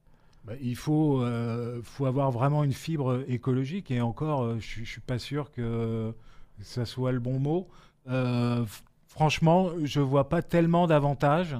[0.45, 4.85] Bah, il faut, euh, faut avoir vraiment une fibre écologique et encore, euh, je ne
[4.85, 6.13] suis pas sûr que
[6.61, 7.69] ça soit le bon mot.
[8.09, 8.65] Euh,
[9.07, 11.57] franchement, je ne vois pas tellement d'avantages,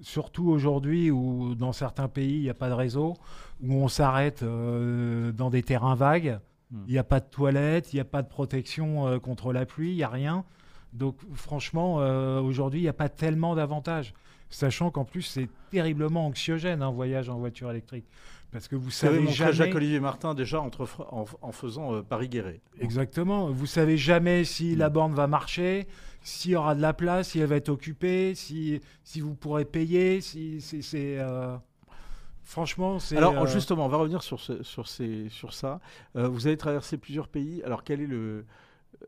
[0.00, 3.14] surtout aujourd'hui où dans certains pays, il n'y a pas de réseau,
[3.62, 6.38] où on s'arrête dans des terrains vagues,
[6.70, 6.84] Hmm.
[6.86, 9.90] il n'y a pas de toilettes, il n'y a pas de protection contre la pluie,
[9.90, 10.44] il n'y a rien.
[10.92, 14.12] Donc franchement, euh, aujourd'hui, il n'y a pas tellement d'avantages.
[14.52, 18.04] Sachant qu'en plus, c'est terriblement anxiogène un voyage en voiture électrique.
[18.50, 19.52] Parce que vous savez montré jamais...
[19.52, 22.60] Jacques-Olivier Martin déjà entre, en, en faisant euh, Paris-Guéret.
[22.80, 23.48] Exactement.
[23.48, 25.86] Vous savez jamais si la borne va marcher,
[26.22, 29.64] s'il y aura de la place, si elle va être occupée, si, si vous pourrez
[29.64, 30.20] payer.
[30.20, 31.56] Si, c'est, euh,
[32.42, 33.16] Franchement, c'est...
[33.16, 35.78] Alors justement, on va revenir sur, ce- sur, ces, sur ça.
[36.14, 37.62] Vous avez traversé plusieurs pays.
[37.64, 38.44] Alors quel est le,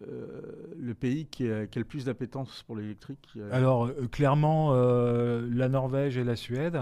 [0.03, 0.41] euh,
[0.79, 5.47] le pays qui a, qui a le plus d'appétence pour l'électrique Alors, euh, clairement, euh,
[5.53, 6.79] la Norvège et la Suède.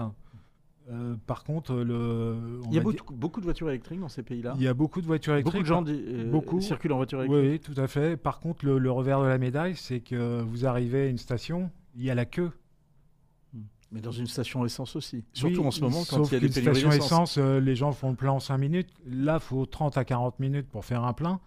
[1.25, 2.35] Par contre, le...
[2.65, 4.55] Il y a beaucoup, beaucoup de voitures électriques dans ces pays-là.
[4.57, 5.65] il y a beaucoup de voitures électriques.
[5.65, 6.59] Beaucoup de gens beaucoup.
[6.59, 7.63] circulent en voiture électrique.
[7.65, 8.17] Oui, tout à fait.
[8.17, 11.71] Par contre, le, le revers de la médaille, c'est que vous arrivez à une station,
[11.95, 12.51] il y a la queue.
[13.91, 15.25] Mais dans une station essence aussi.
[15.33, 17.05] Surtout Oui, en ce moment, quand il y a des pénuries station d'essence.
[17.05, 18.89] essence, euh, les gens font le plein en 5 minutes.
[19.05, 21.41] Là, il faut 30 à 40 minutes pour faire un plein.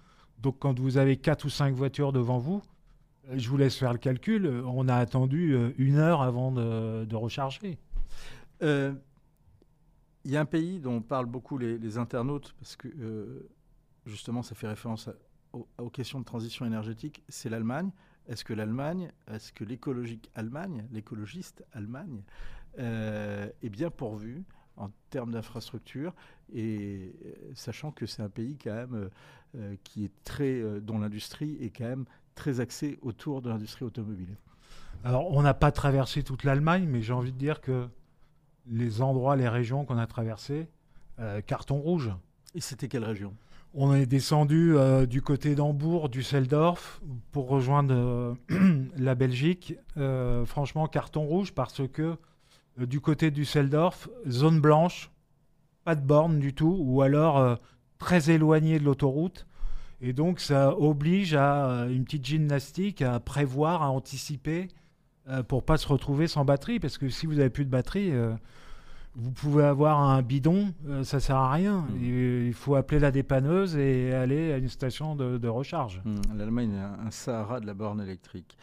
[0.44, 2.62] Donc, quand vous avez 4 ou 5 voitures devant vous,
[3.30, 4.44] euh, je vous laisse faire le calcul.
[4.44, 7.78] euh, On a attendu euh, une heure avant de, recharger.
[8.60, 13.48] Il y a un pays dont parlent beaucoup les, internautes, parce que
[14.04, 15.08] justement, ça fait référence
[15.52, 17.90] aux, questions de transition énergétique, c'est l'Allemagne.
[18.26, 22.22] Est-ce que l'Allemagne, est-ce que l'écologique Allemagne, l'écologiste Allemagne,
[22.78, 24.44] est bien pourvue
[24.76, 26.14] en termes d'infrastructures,
[26.52, 29.08] et euh, sachant que c'est un pays quand même euh,
[29.56, 33.84] euh, qui est très, euh, dont l'industrie est quand même très axée autour de l'industrie
[33.84, 34.36] automobile.
[35.04, 37.86] Alors, on n'a pas traversé toute l'Allemagne, mais j'ai envie de dire que
[38.66, 40.66] les endroits, les régions qu'on a traversées,
[41.20, 42.10] euh, carton rouge.
[42.56, 43.32] Et c'était quelle région?
[43.74, 44.74] On est descendu
[45.08, 48.36] du côté d'Hambourg, Düsseldorf, pour rejoindre
[48.96, 49.74] la Belgique.
[50.46, 52.16] Franchement, carton rouge parce que
[52.76, 55.10] du côté du Düsseldorf, zone blanche,
[55.84, 57.56] pas de borne du tout, ou alors euh,
[57.98, 59.46] très éloigné de l'autoroute.
[60.00, 64.68] Et donc, ça oblige à euh, une petite gymnastique, à prévoir, à anticiper,
[65.28, 66.80] euh, pour pas se retrouver sans batterie.
[66.80, 68.34] Parce que si vous n'avez plus de batterie, euh,
[69.14, 71.86] vous pouvez avoir un bidon, euh, ça sert à rien.
[72.02, 76.02] Et il faut appeler la dépanneuse et aller à une station de, de recharge.
[76.04, 78.58] Hmm, L'Allemagne est un, Sahara de la borne électrique.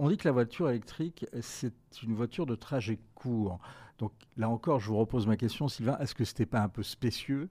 [0.00, 3.58] On dit que la voiture électrique, c'est une voiture de trajet court.
[3.98, 6.82] Donc là encore, je vous repose ma question, Sylvain, est-ce que c'était pas un peu
[6.82, 7.48] spécieux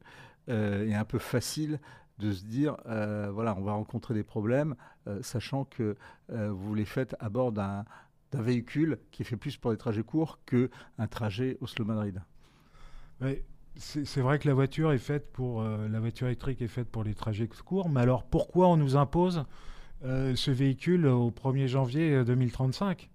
[0.50, 1.80] euh, et un peu facile
[2.20, 4.76] de se dire, euh, voilà, on va rencontrer des problèmes,
[5.08, 5.96] euh, sachant que
[6.30, 7.86] vous les faites à bord d'un
[8.34, 12.22] véhicule qui est fait plus pour des trajets courts qu'un trajet Oslo-Madrid
[13.22, 13.44] Ouais,
[13.76, 17.14] c'est vrai que la voiture est faite pour la voiture électrique est faite pour les
[17.14, 19.46] trajets courts, mais alors pourquoi on nous impose
[20.04, 23.10] ce véhicule au 1er janvier euh, 2035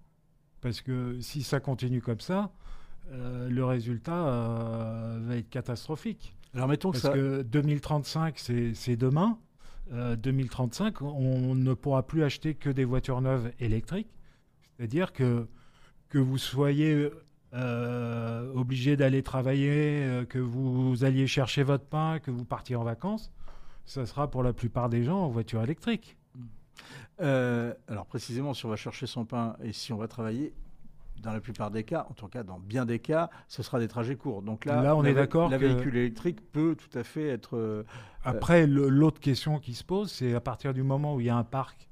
[0.61, 2.51] Parce que si ça continue comme ça,
[3.11, 6.35] euh, le résultat euh, va être catastrophique.
[6.53, 7.19] Alors mettons que Parce ça...
[7.19, 8.39] que 2035,
[8.73, 9.37] c'est demain.
[9.91, 14.13] Euh, 2035, on ne pourra plus acheter que des voitures neuves électriques.
[14.77, 15.47] C'est-à-dire que,
[16.09, 17.09] que vous soyez
[17.53, 22.83] euh, obligé d'aller travailler, euh, que vous alliez chercher votre pain, que vous partiez en
[22.83, 23.31] vacances,
[23.85, 26.17] ça sera pour la plupart des gens en voiture électrique.
[27.21, 30.51] Euh, alors précisément, si on va chercher son pain et si on va travailler,
[31.21, 33.87] dans la plupart des cas, en tout cas dans bien des cas, ce sera des
[33.87, 34.41] trajets courts.
[34.41, 37.27] Donc là, Là, on la est d'accord La que- véhicule électrique peut tout à fait
[37.29, 37.55] être.
[37.57, 37.83] euh,
[38.23, 41.35] Après, l'autre question qui se pose, c'est à partir du moment où il y a
[41.37, 41.89] un parc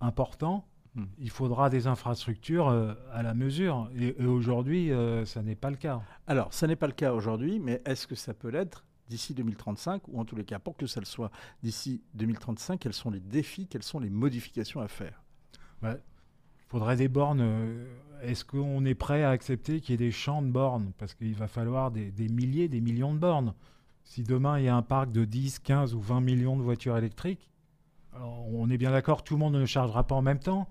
[0.00, 1.04] important, Hmm.
[1.18, 3.90] il faudra des infrastructures euh, à la mesure.
[3.94, 6.00] Et, et aujourd'hui, euh, ça n'est pas le cas.
[6.26, 10.08] Alors, ça n'est pas le cas aujourd'hui, mais est-ce que ça peut l'être d'ici 2035
[10.08, 11.30] ou en tous les cas, pour que ça le soit
[11.62, 15.22] d'ici 2035, quels sont les défis, quelles sont les modifications à faire?
[15.82, 15.98] Il
[16.68, 17.42] faudrait des bornes.
[18.18, 20.92] Euh, Est-ce qu'on est prêt à accepter qu'il y ait des champs de bornes?
[20.98, 23.54] Parce qu'il va falloir des, des milliers, des millions de bornes.
[24.04, 26.96] Si demain il y a un parc de 10, 15 ou 20 millions de voitures
[26.96, 27.50] électriques,
[28.14, 30.68] alors, on est bien d'accord, tout le monde ne chargera pas en même temps.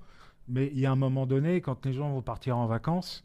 [0.49, 3.23] Mais il y a un moment donné, quand les gens vont partir en vacances,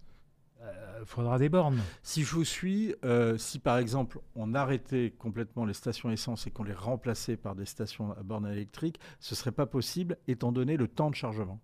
[1.03, 1.81] il faudra des bornes.
[2.03, 6.51] Si je vous suis, euh, si par exemple on arrêtait complètement les stations essence et
[6.51, 10.77] qu'on les remplaçait par des stations à borne électrique, ce serait pas possible étant donné
[10.77, 11.61] le temps de chargement.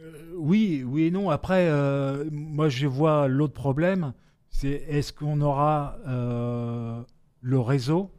[0.00, 1.30] Euh, oui, oui et non.
[1.30, 4.12] Après, euh, moi, je vois l'autre problème,
[4.50, 7.02] c'est est-ce qu'on aura euh,
[7.40, 8.10] le réseau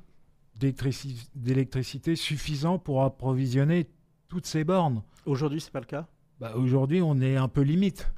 [0.59, 3.87] d'électrici- d'électricité suffisant pour approvisionner
[4.27, 5.01] toutes ces bornes?
[5.25, 6.07] Aujourd'hui, c'est pas le cas?
[6.39, 8.11] Bah, Aujourd'hui, on est un peu limite.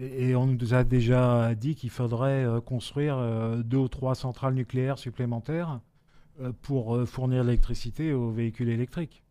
[0.00, 3.18] Et on nous a déjà dit qu'il faudrait construire
[3.64, 5.78] deux ou trois centrales nucléaires supplémentaires
[6.62, 9.22] pour fournir l'électricité aux véhicules électriques.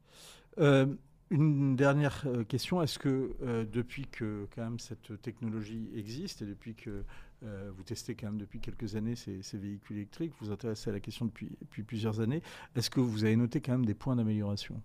[1.31, 2.83] Une dernière euh, question.
[2.83, 7.03] Est-ce que euh, depuis que quand même cette technologie existe et depuis que
[7.43, 10.91] euh, vous testez quand même depuis quelques années ces, ces véhicules électriques, vous vous intéressez
[10.91, 12.43] à la question depuis, depuis plusieurs années,
[12.75, 14.79] est-ce que vous avez noté quand même des points d'amélioration?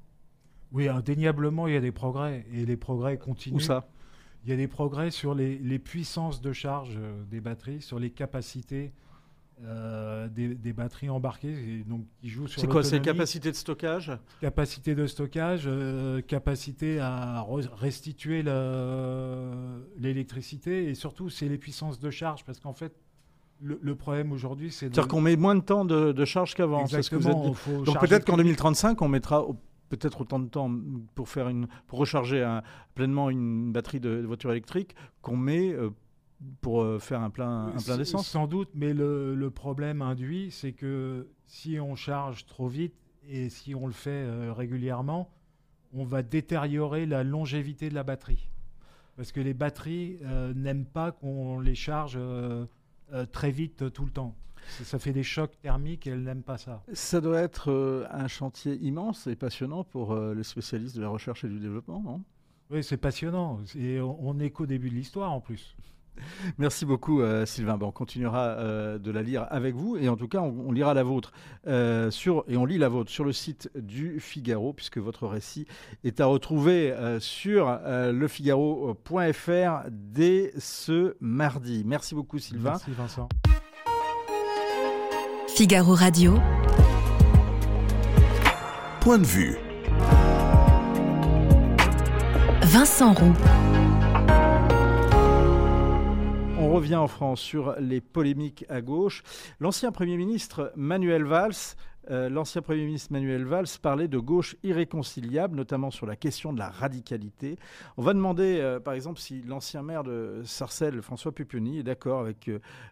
[0.73, 2.47] Oui, indéniablement, il y a des progrès.
[2.53, 3.57] Et les progrès continuent.
[3.57, 3.89] Où ça?
[4.45, 6.99] Il y a des progrès sur les, les puissances de charge
[7.31, 8.93] des batteries, sur les capacités
[9.63, 13.57] euh, des, des batteries embarquées, et donc qui jouent sur C'est quoi C'est capacité de
[13.57, 21.59] stockage capacité de stockage, euh, capacité à re- restituer le- l'électricité, et surtout c'est les
[21.59, 22.95] puissances de charge, parce qu'en fait
[23.63, 26.55] le, le problème aujourd'hui c'est de C'est-à-dire qu'on met moins de temps de, de charge
[26.55, 26.87] qu'avant.
[26.87, 27.29] ce que vous
[27.85, 28.57] Donc peut-être qu'en plus vite.
[28.57, 29.57] 2035, on mettra au-
[29.91, 30.71] peut-être autant de temps
[31.15, 32.63] pour faire une pour recharger un-
[32.95, 35.91] pleinement une batterie de, de voiture électrique qu'on met euh,
[36.61, 38.29] pour euh, faire un plein un plein S- d'essence.
[38.29, 42.95] Sans doute, mais le, le problème induit, c'est que si on charge trop vite
[43.29, 45.31] et si on le fait euh, régulièrement,
[45.93, 48.49] on va détériorer la longévité de la batterie.
[49.17, 52.65] Parce que les batteries euh, n'aiment pas qu'on les charge euh,
[53.13, 54.35] euh, très vite euh, tout le temps.
[54.69, 56.83] Ça, ça fait des chocs thermiques et elles n'aiment pas ça.
[56.93, 61.09] Ça doit être euh, un chantier immense et passionnant pour euh, les spécialistes de la
[61.09, 62.23] recherche et du développement, non?
[62.71, 63.61] Oui, c'est passionnant.
[63.75, 65.77] Et on, on est qu'au début de l'histoire en plus.
[66.59, 67.77] Merci beaucoup, euh, Sylvain.
[67.77, 70.73] Bon, on continuera euh, de la lire avec vous et en tout cas, on, on
[70.73, 71.33] lira la vôtre
[71.67, 75.67] euh, sur et on lit la vôtre sur le site du Figaro puisque votre récit
[76.05, 81.83] est à retrouver euh, sur euh, lefigaro.fr dès ce mardi.
[81.87, 82.71] Merci beaucoup, Sylvain.
[82.71, 83.29] Merci Vincent.
[85.49, 86.39] Figaro Radio.
[89.01, 89.57] Point de vue.
[92.63, 93.35] Vincent Roux.
[96.71, 99.25] On revient en France sur les polémiques à gauche.
[99.59, 101.75] L'ancien Premier ministre Manuel Valls,
[102.13, 106.61] euh, l'ancien Premier ministre Manuel Valls parlait de gauche irréconciliable, notamment sur la question de
[106.61, 107.57] la radicalité.
[107.97, 112.21] On va demander, euh, par exemple, si l'ancien maire de Sarcelles, François Pupponi, est d'accord
[112.21, 112.49] avec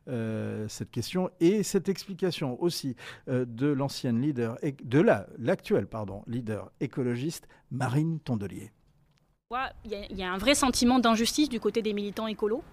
[0.09, 2.97] euh, cette question et cette explication aussi
[3.29, 8.73] de l'ancienne leader, de la, l'actuelle pardon, leader écologiste Marine Tondelier.
[9.85, 12.65] Il y, a- y a un vrai sentiment d'injustice du côté des militants écolos.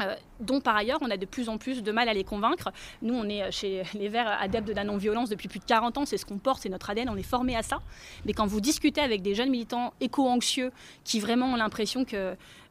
[0.00, 2.72] Euh, dont par ailleurs on a de plus en plus de mal à les convaincre.
[3.02, 5.98] Nous, on est euh, chez les Verts adeptes de la non-violence depuis plus de 40
[5.98, 7.80] ans, c'est ce qu'on porte, c'est notre ADN, on est formé à ça.
[8.24, 10.72] Mais quand vous discutez avec des jeunes militants éco-anxieux
[11.04, 12.16] qui vraiment ont l'impression que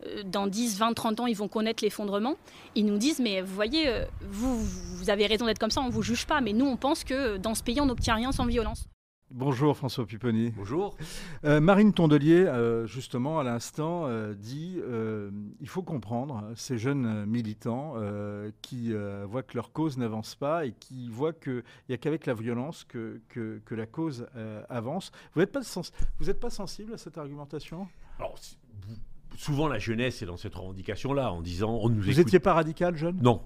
[0.05, 2.35] euh, dans 10, 20, 30 ans, ils vont connaître l'effondrement,
[2.75, 3.89] ils nous disent, mais vous voyez,
[4.21, 6.77] vous, vous avez raison d'être comme ça, on ne vous juge pas, mais nous, on
[6.77, 8.85] pense que dans ce pays, on n'obtient rien sans violence.
[9.35, 10.51] Bonjour François Pupponi.
[10.51, 10.95] Bonjour.
[11.43, 14.79] Euh, Marine Tondelier, euh, justement, à l'instant, euh, dit
[15.59, 17.95] il faut comprendre ces jeunes militants
[18.61, 18.93] qui
[19.27, 22.83] voient que leur cause n'avance pas et qui voient qu'il n'y a qu'avec la violence
[22.83, 24.27] que, que, que la cause
[24.69, 25.11] avance.
[25.33, 27.87] Vous n'êtes pas, sens- vous êtes pas sensible à cette argumentation?
[28.19, 28.35] Alors,
[29.35, 32.95] souvent la jeunesse est dans cette revendication-là, en disant on nous Vous n'étiez pas radical,
[32.95, 33.17] jeune?
[33.21, 33.41] Non.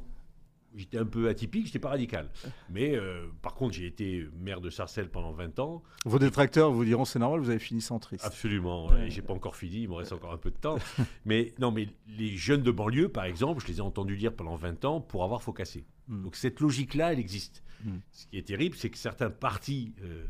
[0.77, 2.29] J'étais un peu atypique, j'étais pas radical.
[2.69, 5.83] Mais euh, par contre, j'ai été maire de Sarcelles pendant 20 ans.
[6.05, 8.23] Vos détracteurs vous diront c'est normal, vous avez fini centriste.
[8.23, 8.87] Absolument.
[8.87, 9.09] Ouais.
[9.09, 10.77] J'ai pas encore fini, il me reste encore un peu de temps.
[11.25, 14.55] mais non, mais les jeunes de banlieue, par exemple, je les ai entendus dire pendant
[14.55, 15.85] 20 ans pour avoir faut casser.
[16.07, 16.23] Mm.
[16.23, 17.63] Donc cette logique-là, elle existe.
[17.83, 17.97] Mm.
[18.11, 20.25] Ce qui est terrible, c'est que certains partis euh,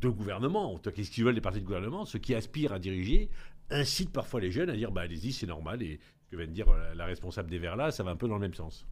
[0.00, 2.72] de gouvernement, en tout cas, qu'est-ce qu'ils veulent les partis de gouvernement, ceux qui aspirent
[2.72, 3.28] à diriger,
[3.70, 5.82] incitent parfois les jeunes à dire bah, allez-y, c'est normal.
[5.82, 6.00] Et
[6.32, 6.66] que vient de dire
[6.96, 8.86] la responsable des Verts là, ça va un peu dans le même sens.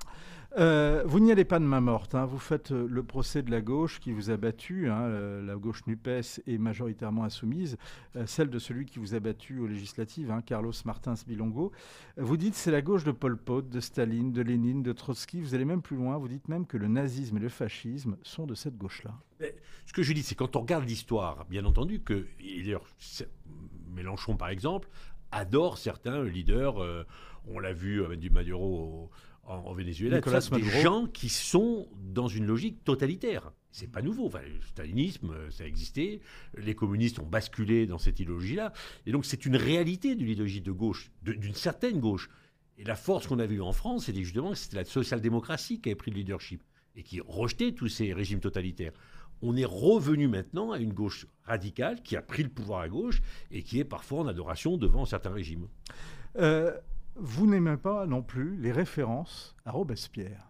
[0.59, 2.15] Euh, vous n'y allez pas de main morte.
[2.15, 2.27] hein.
[2.27, 4.91] Vous faites euh, le procès de la gauche qui vous a battu.
[4.91, 5.03] hein.
[5.03, 7.79] Euh, la gauche NUPES est majoritairement insoumise.
[8.17, 11.73] euh, celle de celui qui vous a battu aux législatives, hein, Carlos Martins Bilongo.
[12.19, 15.41] Vous dites c'est la gauche de Pol Pot, de Staline, de Lénine, de Trotsky.
[15.41, 16.19] Vous allez même plus loin.
[16.19, 19.15] Vous dites même que le nazisme et le fascisme sont de cette gauche-là.
[19.87, 22.27] Ce que je dis, c'est quand on regarde l'histoire, bien entendu, que
[23.95, 24.89] Mélenchon, par exemple,
[25.33, 26.83] adore certains leaders.
[26.83, 27.05] euh,
[27.47, 29.11] on l'a vu avec du Maduro au-
[29.45, 30.17] en, en Venezuela.
[30.17, 33.53] Nicolas ça, des gens qui sont dans une logique totalitaire.
[33.73, 34.27] C'est pas nouveau.
[34.27, 36.21] Enfin, le stalinisme, euh, ça a existé.
[36.57, 38.73] Les communistes ont basculé dans cette idéologie-là.
[39.07, 42.29] Et donc, c'est une réalité de l'idéologie de gauche, d'une certaine gauche.
[42.79, 45.89] Et la force qu'on avait eue en France, c'était justement que c'était la social-démocratie qui
[45.89, 46.63] avait pris le leadership
[46.97, 48.93] et qui rejetait tous ces régimes totalitaires.
[49.43, 53.23] on est revenu maintenant à une gauche radicale qui a pris le pouvoir à gauche
[53.51, 55.67] et qui est parfois en adoration devant certains régimes.
[56.39, 56.77] Euh,
[57.17, 60.47] vous n'aimez pas non plus les références à Robespierre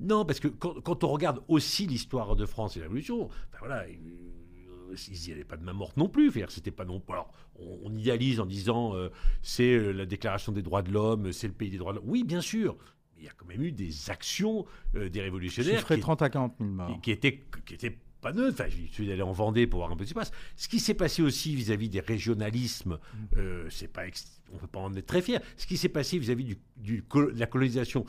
[0.00, 3.86] Non, parce que quand, on regarde aussi l'histoire de France et la Révolution, ben voilà,
[3.88, 6.32] ils n'y allaient pas de main morte non plus.
[6.48, 7.02] C'était pas non.
[7.08, 9.10] Alors, on, idéalise en disant euh,
[9.42, 12.08] c'est euh, la Déclaration des droits de l'homme, c'est le pays des droits de l'homme.
[12.08, 12.76] Oui, bien sûr.
[13.14, 15.84] Mais il y a quand même eu des actions euh, des révolutionnaires.
[15.86, 17.00] Qui, 30 à 40 000 morts.
[17.02, 18.52] Qui, étaient, qui étaient pas neuves.
[18.52, 20.32] Enfin, je suis allé en Vendée pour voir un peu ce qui se passe.
[20.56, 22.98] Ce qui s'est passé aussi vis-à-vis des régionalismes,
[23.36, 23.68] mm.
[23.70, 24.02] c'est pas,
[24.50, 25.40] on ne peut pas en être très fier.
[25.56, 28.04] Ce qui s'est passé vis-à-vis du, du, de la colonisation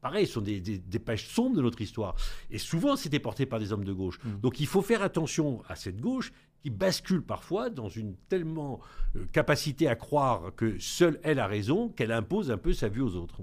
[0.00, 2.14] pareil, ce sont des, pages sombres de notre histoire.
[2.50, 4.18] Et souvent, c'était porté par des hommes de gauche.
[4.22, 4.40] Mm.
[4.40, 8.80] Donc il faut faire attention à cette gauche qui bascule parfois dans une tellement
[9.16, 13.02] euh, capacité à croire que seule elle a raison qu'elle impose un peu sa vue
[13.02, 13.40] aux autres.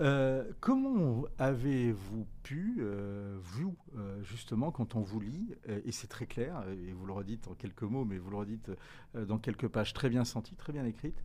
[0.00, 3.76] Euh, comment avez-vous pu, euh, vous,
[4.22, 7.82] justement, quand on vous lit, et c'est très clair, et vous le redites en quelques
[7.82, 8.70] mots, mais vous le redites
[9.14, 11.22] dans quelques pages très bien senties, très bien écrites,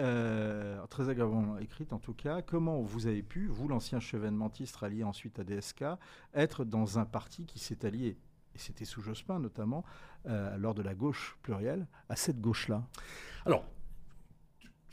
[0.00, 5.04] euh, très agréablement écrite en tout cas, comment vous avez pu, vous l'ancien chevènementiste rallié
[5.04, 5.84] ensuite à DSK,
[6.34, 8.16] être dans un parti qui s'est allié,
[8.54, 9.84] et c'était sous Jospin notamment,
[10.26, 12.82] euh, lors de la gauche plurielle, à cette gauche-là?
[13.46, 13.64] Alors,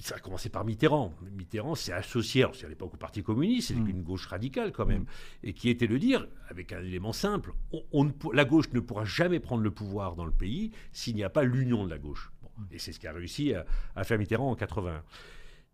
[0.02, 1.14] ça a commencé par Mitterrand.
[1.38, 3.88] Mitterrand s'est associé, c'est à l'époque au Parti communiste, c'est mm.
[3.88, 5.08] une gauche radicale quand même, mm.
[5.44, 7.54] et qui était le dire, avec un élément simple,
[7.92, 11.30] on, la gauche ne pourra jamais prendre le pouvoir dans le pays s'il n'y a
[11.30, 12.32] pas l'union de la gauche.
[12.72, 13.54] Et c'est ce qui a réussi
[13.96, 15.04] à, faire Mitterrand en 80.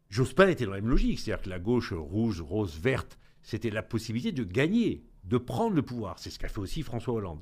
[0.09, 3.83] Jospin était dans la même logique, c'est-à-dire que la gauche rouge, rose, verte, c'était la
[3.83, 6.19] possibilité de gagner, de prendre le pouvoir.
[6.19, 7.41] C'est ce qu'a fait aussi François Hollande.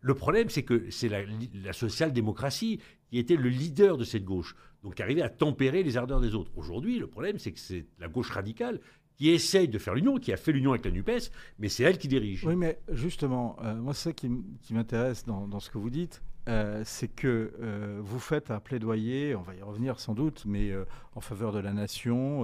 [0.00, 5.00] Le problème, c'est que c'est la, social-démocratie qui était le leader de cette gauche, donc
[5.00, 6.50] arrivait à tempérer les ardeurs des autres.
[6.56, 8.80] Aujourd'hui, le problème, c'est que c'est la gauche radicale
[9.16, 11.98] qui essaye de faire l'union, qui a fait l'union avec la NUPES, mais c'est elle
[11.98, 12.44] qui dirige.
[12.44, 14.30] Oui, mais justement, euh, moi, c'est ça qui,
[14.70, 19.42] m'intéresse dans, ce que vous dites, euh, c'est que euh, vous faites un plaidoyer, on
[19.42, 22.42] va y revenir sans doute, mais euh, en faveur de la nation,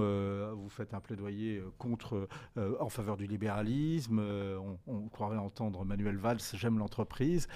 [0.53, 2.27] vous faites un plaidoyer contre,
[2.57, 4.21] en faveur du libéralisme,
[4.87, 7.47] on, croirait entendre Manuel Valls, j'aime l'entreprise,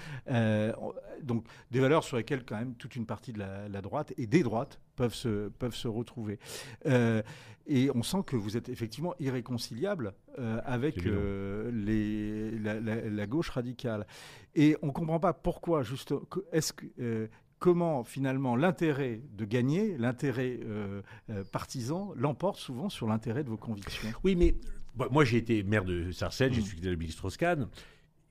[1.22, 4.42] donc des valeurs sur lesquelles quand même toute une partie de la, droite et des
[4.42, 6.38] droites peuvent se, peuvent se retrouver.
[7.66, 10.12] et on sent que vous êtes effectivement irréconciliable
[10.64, 14.06] avec les, la, gauche radicale.
[14.54, 16.12] Et on ne comprend pas pourquoi, juste,
[16.52, 17.28] est-ce que, euh,
[17.60, 23.56] comment finalement l'intérêt de gagner, l'intérêt euh, euh, partisan, l'emporte souvent sur l'intérêt de vos
[23.56, 24.08] convictions?
[24.24, 24.56] Oui, mais
[24.96, 26.64] bah, moi j'ai été maire de Sarcelles, j'ai mmh.
[26.64, 27.68] suivi le ministre Strauss-Kahn.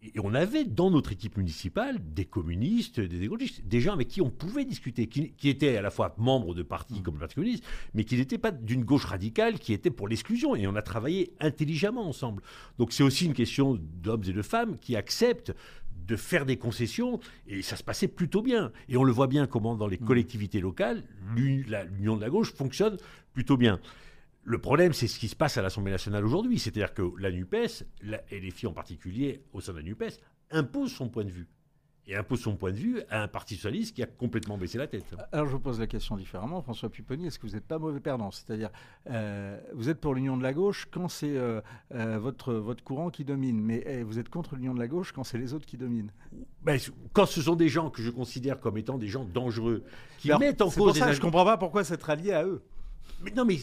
[0.02, 4.22] Et on avait dans notre équipe municipale des communistes, des écologistes, des gens avec qui
[4.22, 7.66] on pouvait discuter, qui, étaient à la fois membres de partis comme le Parti communiste,
[7.94, 10.56] mais qui n'étaient pas d'une gauche radicale, qui étaient pour l'exclusion.
[10.56, 12.42] Et on a travaillé intelligemment ensemble.
[12.78, 15.54] Donc c'est aussi une question d'hommes et de femmes qui acceptent
[16.08, 18.72] de faire des concessions, et ça se passait plutôt bien.
[18.88, 20.06] Et on le voit bien comment dans les mmh.
[20.06, 21.04] collectivités locales,
[21.36, 22.98] l'union de la gauche fonctionne
[23.34, 23.80] plutôt bien.
[24.50, 26.58] Le problème, c'est ce qui se passe à l'Assemblée nationale aujourd'hui.
[26.58, 27.84] C'est-à-dire que la NUPES,
[28.32, 30.20] et les filles en particulier au sein de la NUPES,
[30.50, 31.48] imposent son point de vue
[32.08, 34.88] et impose son point de vue à un parti socialiste qui a complètement baissé la
[34.88, 35.06] tête.
[35.32, 38.00] Alors je vous pose la question différemment, François Pupponi, est-ce que vous n'êtes pas mauvais
[38.00, 38.32] perdant?
[38.32, 38.72] C'est-à-dire,
[39.12, 41.62] euh, vous êtes pour l'union de la gauche quand c'est euh,
[41.94, 45.12] euh, votre, votre courant qui domine, mais eh, vous êtes contre l'union de la gauche
[45.12, 46.12] quand c'est les autres qui dominent
[46.64, 46.80] ben,
[47.14, 49.84] Quand ce sont des gens que je considère comme étant des gens dangereux,
[50.18, 50.98] qui mettent en cause...
[50.98, 52.64] Ça, Je ne comprends pas pourquoi c'est allié à eux.
[53.22, 53.58] Mais non, mais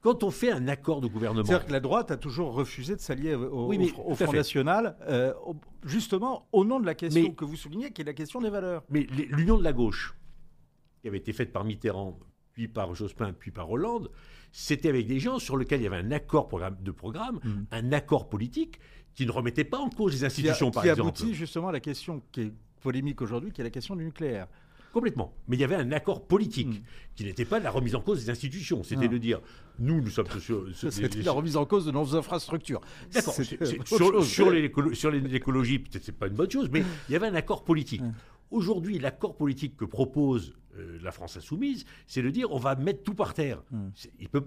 [0.00, 1.44] quand on fait un accord de gouvernement.
[1.44, 3.72] C'est-à-dire que la droite a toujours refusé de s'allier au,
[4.14, 5.32] Front National, euh,
[5.84, 8.84] justement au nom de la question que vous soulignez, qui est la question des valeurs.
[8.90, 10.14] Mais l'union de la gauche,
[11.00, 12.18] qui avait été faite par Mitterrand,
[12.52, 14.10] puis par Jospin, puis par Hollande,
[14.50, 16.48] c'était avec des gens sur lesquels il y avait un accord
[16.80, 17.66] de programme, mm.
[17.70, 18.78] un accord politique,
[19.14, 21.12] qui ne remettait pas en cause les institutions, par exemple.
[21.12, 24.04] Qui aboutit justement à la question qui est polémique aujourd'hui, qui est la question du
[24.04, 24.46] nucléaire.
[24.98, 25.32] Complètement.
[25.46, 26.82] Mais il y avait un accord politique hmm.
[27.14, 28.82] qui n'était pas la remise en cause des institutions.
[28.82, 29.40] C'était de dire,
[29.78, 30.66] nous, nous sommes sociaux.
[30.74, 32.80] C'était la remise en cause de nos infrastructures.
[33.12, 33.32] D'accord.
[33.84, 34.50] Sur, sur
[35.12, 38.02] l'écologie, peut-être c'est pas une bonne chose, mais il y avait un accord politique.
[38.50, 43.04] Aujourd'hui, l'accord politique que propose euh, la France insoumise, c'est de dire on va mettre
[43.04, 43.62] tout par terre.
[44.18, 44.44] Il peut,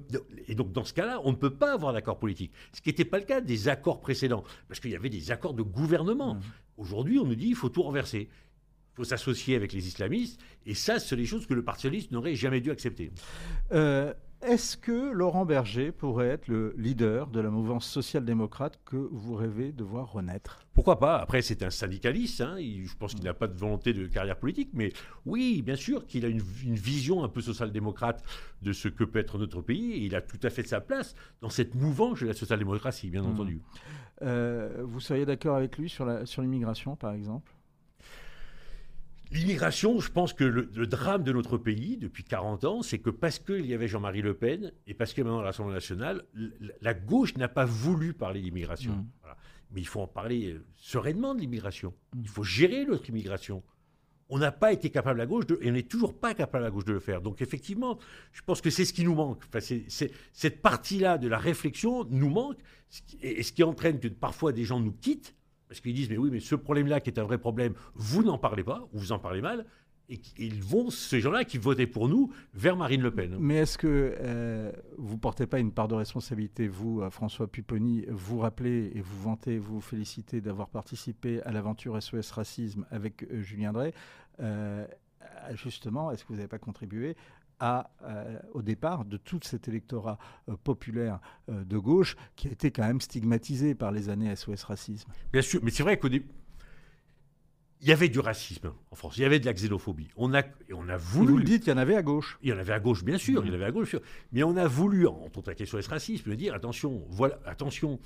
[0.50, 2.52] et donc dans ce cas-là, on ne peut pas avoir d'accord politique.
[2.74, 5.54] Ce qui n'était pas le cas des accords précédents, parce qu'il y avait des accords
[5.54, 6.38] de gouvernement.
[6.76, 8.28] Aujourd'hui, on nous dit il faut tout renverser
[8.94, 10.40] il faut s'associer avec les islamistes.
[10.66, 13.12] Et ça, ce sont des choses que le Parti socialiste n'aurait jamais dû accepter.
[13.72, 14.14] Euh,
[14.44, 19.72] Est-ce que Laurent Berger pourrait être le leader de la mouvance social-démocrate que vous rêvez
[19.72, 20.66] de voir renaître?
[20.74, 21.18] Pourquoi pas?
[21.20, 22.42] Après, c'est un syndicaliste.
[22.42, 24.72] hein, il- je pense qu'il n'a pas de volonté de carrière politique.
[24.74, 24.94] Mais
[25.28, 28.24] oui, bien sûr qu'il a une, une vision un peu social-démocrate
[28.64, 29.92] de ce que peut être notre pays.
[29.94, 33.22] Et il a tout à fait sa place dans cette mouvance de la social-démocratie, bien
[33.22, 33.28] Mmh.
[33.28, 33.62] entendu.
[34.24, 36.06] Euh, Vous seriez d'accord avec lui sur
[36.42, 37.52] l'immigration, par exemple?
[39.32, 43.10] L'immigration, je pense que le, le drame de notre pays depuis 40 ans, c'est que
[43.10, 46.24] parce qu'il y avait Jean-Marie Le Pen et parce que maintenant l'Assemblée nationale,
[46.82, 48.92] la gauche n'a pas voulu parler d'immigration.
[48.94, 49.08] Mm.
[49.22, 49.38] Voilà.
[49.72, 51.94] Mais il faut en parler euh, sereinement de l'immigration.
[52.22, 53.64] Il faut gérer notre immigration.
[54.28, 56.72] On n'a pas été capable à gauche de, et on n'est toujours pas capable à
[56.72, 57.22] gauche de le faire.
[57.22, 58.00] Donc effectivement,
[58.34, 59.44] je pense que c'est ce qui nous manque.
[59.48, 59.60] Enfin,
[60.34, 62.58] cette partie-là de la réflexion nous manque,
[63.22, 65.36] et ce qui entraîne que parfois des gens nous quittent
[65.72, 68.38] parce qu'ils disent mais oui mais ce problème-là qui est un vrai problème, vous n'en
[68.38, 69.66] parlez pas ou vous en parlez mal.
[70.10, 73.38] Et ils vont, ces gens-là qui votaient pour nous, vers Marine Le Pen.
[73.40, 73.88] Mais est-ce que
[74.20, 79.22] euh, vous portez pas une part de responsabilité, vous, François Pupponi, vous rappelez et vous
[79.22, 83.94] vantez, vous félicitez d'avoir participé à l'aventure SOS Racisme avec euh, Julien Drey
[84.42, 84.86] euh,
[85.54, 87.16] Justement, est-ce que vous n'avez pas contribué
[87.62, 90.18] à, euh, au départ de tout cet électorat
[90.50, 94.64] euh, populaire euh, de gauche qui a été quand même stigmatisé par les années SOS
[94.64, 96.28] Racisme Bien sûr, mais c'est vrai qu'au début,
[97.80, 100.10] il y avait du racisme en France, il y avait de la xénophobie.
[100.16, 100.42] On a,
[100.74, 101.38] on a Vous, voulu.
[101.38, 102.40] le dites, il y en avait à gauche.
[102.42, 104.00] Il y en avait à gauche, bien sûr, il y en avait à gauche, bien
[104.00, 104.08] sûr.
[104.32, 108.00] Mais on a voulu, en contre sur ce racisme, dire attention, voilà, attention,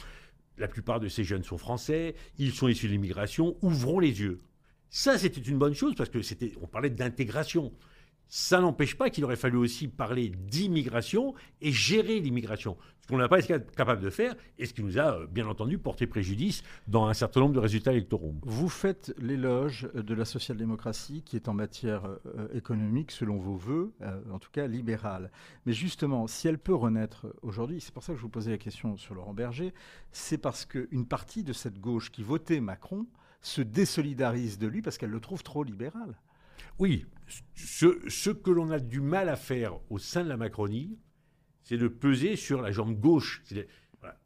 [0.57, 4.39] la plupart de ces jeunes sont français, ils sont issus de l'immigration, ouvrons les yeux.
[4.89, 7.73] Ça, c'était une bonne chose parce que c'était, on parlait d'intégration.
[8.27, 12.77] Ça n'empêche pas qu'il aurait fallu aussi parler d'immigration et gérer l'immigration.
[13.05, 15.45] Ce qu'on n'a pas été capable de faire et ce qui nous a, euh, bien
[15.45, 18.33] entendu, porté préjudice dans un certain nombre de résultats électoraux.
[18.41, 23.93] Vous faites l'éloge de la social-démocratie qui est en matière euh, économique, selon vos voeux,
[24.01, 25.31] euh, en tout cas libérale.
[25.67, 28.57] Mais justement, si elle peut renaître aujourd'hui, c'est pour ça que je vous posais la
[28.57, 29.71] question sur Laurent Berger,
[30.11, 33.05] c'est parce qu'une partie de cette gauche qui votait Macron
[33.41, 36.15] se désolidarise de lui parce qu'elle le trouve trop libéral.
[36.79, 37.05] Oui,
[37.55, 40.97] ce, ce que l'on a du mal à faire au sein de la Macronie,
[41.63, 43.41] c'est de peser sur la jambe gauche.
[44.01, 44.17] Voilà.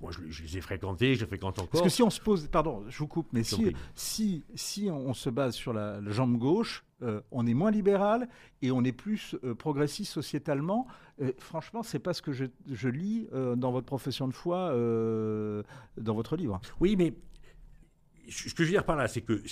[0.00, 1.82] Moi, je, je les ai fréquentés, je les fréquente Parce encore.
[1.82, 5.30] que si on se pose, pardon, je vous coupe, mais si, si, si on se
[5.30, 8.28] base sur la, la jambe gauche, euh, on est moins libéral
[8.62, 10.86] et on est plus euh, progressiste sociétalement.
[11.20, 14.70] Euh, franchement, c'est pas ce que je, je lis euh, dans votre profession de foi,
[14.72, 15.62] euh,
[15.96, 16.60] dans votre livre.
[16.80, 17.14] Oui, mais
[18.28, 19.42] ce que je veux dire par là, c'est que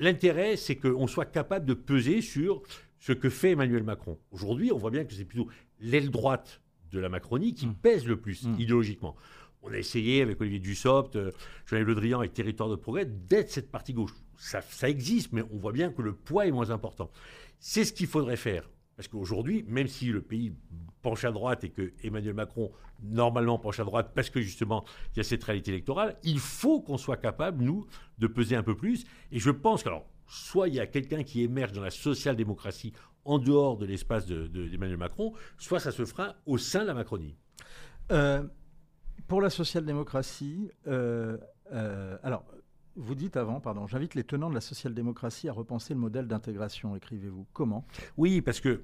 [0.00, 2.62] l'intérêt, c'est qu'on soit capable de peser sur
[2.98, 4.18] ce que fait Emmanuel Macron.
[4.30, 5.48] Aujourd'hui, on voit bien que c'est plutôt
[5.80, 6.60] l'aile droite
[6.90, 7.74] de la Macronie qui Mm.
[7.74, 8.56] pèse le plus Mm.
[8.60, 9.16] idéologiquement.
[9.62, 11.30] On a essayé avec Olivier Dussopt, euh,
[11.66, 14.12] Jean-Yves Le Drian avec Territoire de Progrès d'être cette partie gauche.
[14.36, 17.10] Ça, ça existe, mais on voit bien que le poids est moins important.
[17.58, 18.68] C'est ce qu'il faudrait faire.
[18.96, 20.54] Parce qu'aujourd'hui, même si le pays
[21.02, 22.70] penche à droite et que Emmanuel Macron,
[23.02, 26.80] normalement, penche à droite parce que justement, il y a cette réalité électorale, il faut
[26.80, 27.86] qu'on soit capable, nous,
[28.18, 29.04] de peser un peu plus.
[29.32, 32.92] Et je pense que, alors, soit il y a quelqu'un qui émerge dans la social-démocratie
[33.24, 36.86] en dehors de l'espace de- de- d'Emmanuel Macron, soit ça se fera au sein de
[36.86, 37.36] la Macronie.
[38.12, 38.42] Euh,
[39.26, 41.36] pour la social-démocratie, euh,
[41.72, 42.44] euh, alors,
[42.96, 46.96] vous dites avant, pardon, j'invite les tenants de la social-démocratie à repenser le modèle d'intégration,
[46.96, 47.46] écrivez-vous.
[47.52, 47.86] Comment?
[48.16, 48.82] Oui, parce que,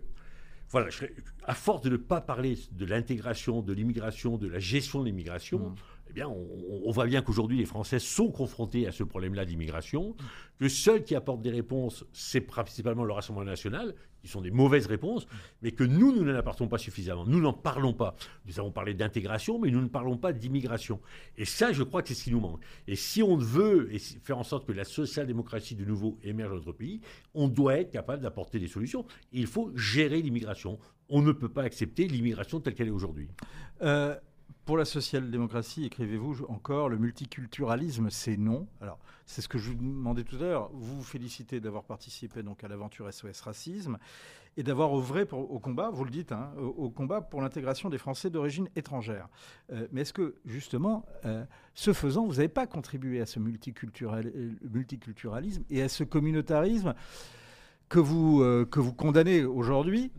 [0.70, 1.04] voilà, je
[1.44, 5.70] à force de ne pas parler de l'intégration, de l'immigration, de la gestion de l'immigration,
[5.70, 5.74] Mm.
[6.10, 10.16] Eh bien, on, voit bien qu'aujourd'hui, les Français sont confrontés à ce problème-là d'immigration,
[10.58, 14.86] que seuls qui apportent des réponses, c'est principalement le Rassemblement national, qui sont des mauvaises
[14.86, 15.28] réponses,
[15.62, 17.24] mais que nous, nous n'en apportons pas suffisamment.
[17.24, 18.16] Nous n'en parlons pas.
[18.44, 21.00] Nous avons parlé d'intégration, mais nous ne parlons pas d'immigration.
[21.36, 22.60] Et ça, je crois que c'est ce qui nous manque.
[22.88, 23.88] Et si on veut
[24.22, 27.00] faire en sorte que la social-démocratie de nouveau émerge dans notre pays,
[27.34, 29.06] on doit être capable d'apporter des solutions.
[29.32, 30.80] Il faut gérer l'immigration.
[31.08, 33.28] On ne peut pas accepter l'immigration telle qu'elle est aujourd'hui.
[33.82, 34.16] Euh,
[34.64, 38.68] pour la social-démocratie, écrivez-vous encore, le multiculturalisme, c'est non.
[38.80, 40.70] Alors, c'est ce que je vous demandais tout à l'heure.
[40.72, 43.98] Vous vous félicitez d'avoir participé donc à l'aventure SOS Racisme
[44.56, 48.30] et d'avoir œuvré au combat, vous le dites, hein, au, combat pour l'intégration des Français
[48.30, 49.28] d'origine étrangère.
[49.72, 51.44] Euh, mais est-ce que, justement, euh,
[51.74, 56.94] ce faisant, vous n'avez pas contribué à ce euh, multiculturalisme et à ce communautarisme
[57.88, 58.38] que vous,
[58.70, 60.12] que vous condamnez aujourd'hui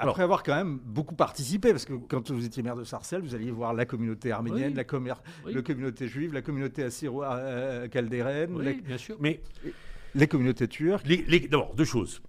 [0.00, 3.20] Alors- après avoir quand même beaucoup participé, parce que quand vous étiez maire de Sarcelles,
[3.22, 4.76] vous alliez voir la communauté arménienne, Oui.
[4.76, 5.12] la, commer-
[5.44, 5.52] Oui.
[5.54, 9.16] la communauté juive, la communauté assyro-chaldéenne, Oui, les, bien sûr.
[9.20, 9.40] Mais
[10.14, 11.06] les communautés turques.
[11.06, 12.22] Les- les- D'abord, deux choses.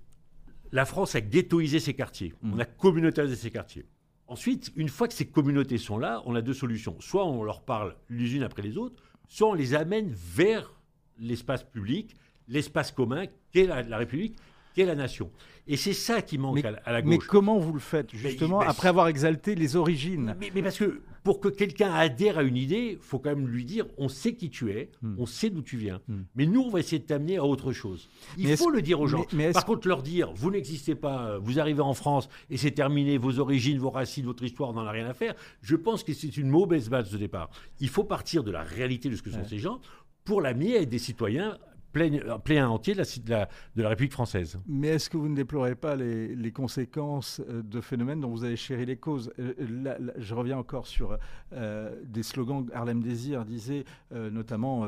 [0.71, 2.33] La France a ghettoisé ses quartiers.
[2.41, 2.53] Mm.
[2.53, 3.85] On a communautarisé ses quartiers.
[4.27, 6.95] Ensuite, une fois que ces communautés sont là, on a deux solutions.
[6.99, 10.71] Soit on leur parle les unes après les autres, soit on les amène vers
[11.17, 12.15] l'espace public,
[12.47, 14.35] l'espace commun qu'est la, la République,
[14.79, 15.29] qu'est la nation.
[15.67, 17.27] Et c'est ça qui manque Mais- à, la- à la Mais gauche.
[17.27, 21.01] comment vous le faites, justement, mais- après avoir exalté les origines Mais, mais parce que
[21.23, 24.33] pour que quelqu'un adhère à une idée, il faut quand même lui dire on sait
[24.35, 25.15] qui tu es, Hmm.
[25.19, 25.99] on sait d'où tu viens.
[26.07, 26.21] Hmm.
[26.35, 28.09] Mais nous, on va essayer de t'amener à autre chose.
[28.37, 29.25] Il faut le dire aux gens.
[29.53, 33.37] Par contre, leur dire vous n'existez pas, vous arrivez en France et c'est terminé, vos
[33.39, 35.35] origines, vos racines, votre histoire, on n'en a rien à faire.
[35.61, 37.49] Je pense que c'est une mauvaise base de départ.
[37.81, 39.47] Il faut partir de la réalité de ce que sont Ouais.
[39.47, 39.81] ces gens
[40.23, 41.57] pour l'amener à être des citoyens
[41.91, 44.59] pleins pleins entiers de la, de la- République française.
[44.67, 48.43] Mais est-ce que vous ne déplorez pas les, les conséquences euh, de phénomènes dont vous
[48.43, 49.31] avez chéri les causes?
[49.39, 51.17] Euh, là, Je reviens encore sur
[51.53, 52.65] euh, des slogans.
[52.73, 54.85] Harlem Désir disait euh, notamment.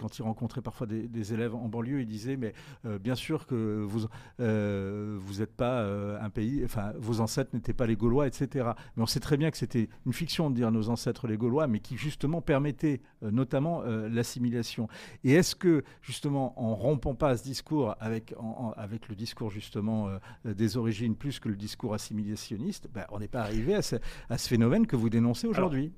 [0.00, 2.52] Quand il rencontrait parfois des, des élèves en banlieue, il disait mais
[2.84, 4.06] euh, bien sûr que vous
[4.40, 8.70] euh, vous n'êtes pas euh, un pays, enfin vos ancêtres n'étaient pas les Gaulois, etc.
[8.96, 11.66] Mais on sait très bien que c'était une fiction de dire nos ancêtres les Gaulois,
[11.66, 14.88] mais qui justement permettait notamment l'assimilation.
[15.22, 19.50] Et est-ce que, justement, en rompant pas ce discours avec, en- en- avec le discours,
[19.50, 20.08] justement,
[20.44, 23.96] des origines plus que le discours assimilationniste, ben, on n'est pas arrivé à ce,
[24.28, 25.92] à ce phénomène que vous dénoncez aujourd'hui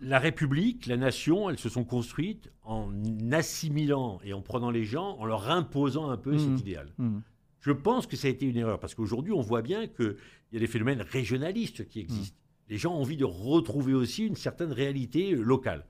[0.00, 2.90] la République, la nation, elles se sont construites en
[3.32, 6.88] assimilant et en prenant les gens, en leur imposant un peu cet idéal.
[6.98, 7.18] Hmm.
[7.60, 10.16] Je pense que ça a été une erreur, parce qu'aujourd'hui, on voit bien qu'il
[10.52, 12.36] y a des phénomènes régionalistes qui existent.
[12.68, 15.84] Les gens ont envie de retrouver aussi une certaine réalité euh, locale.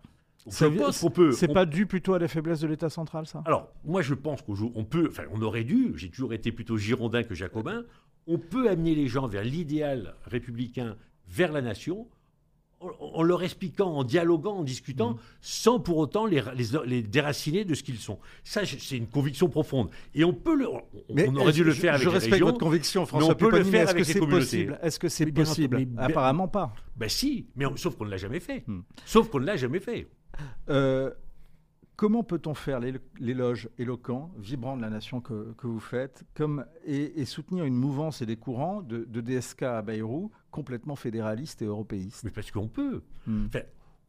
[0.49, 3.43] C'est on- pas dû plutôt à la faiblesse de l'État central, ça?
[3.47, 5.09] Alors, moi, je pense qu'on peut...
[5.11, 7.85] Enfin, on aurait dû, j'ai toujours été plutôt girondin que jacobin,
[8.27, 10.97] on peut amener les gens vers l'idéal républicain,
[11.29, 12.07] vers la nation,
[13.01, 15.19] en, leur expliquant, en dialoguant, en discutant, Mm.
[15.41, 18.19] sans pour autant les, les, les déraciner de ce qu'ils sont.
[18.45, 19.91] Ça, c'est une conviction profonde.
[20.15, 20.69] Et on peut le...
[20.69, 20.83] On,
[21.15, 22.47] Mais on aurait dû le faire avec Je les respecte régions.
[22.47, 24.41] votre conviction, François on peut le Pupponi, faire avec les c'est communautés.
[24.45, 26.73] possible Est-ce que c'est possible Apparemment pas.
[26.97, 28.65] Ben si, mais on- sauf qu'on ne l'a jamais fait.
[28.67, 28.81] Hmm.
[29.05, 30.09] Sauf qu'on ne l'a jamais fait.
[30.69, 31.11] Euh,
[31.97, 36.65] comment peut-on faire l'élo- l'éloge éloquent, vibrant de la nation que, que vous faites, comme,
[36.85, 41.63] et, et soutenir une mouvance et des courants de, de DSK à Bayrou complètement fédéralistes
[41.63, 42.25] et européistes?
[42.25, 43.03] Mais parce qu'on peut.
[43.27, 43.47] Hmm.
[43.47, 43.63] Enfin,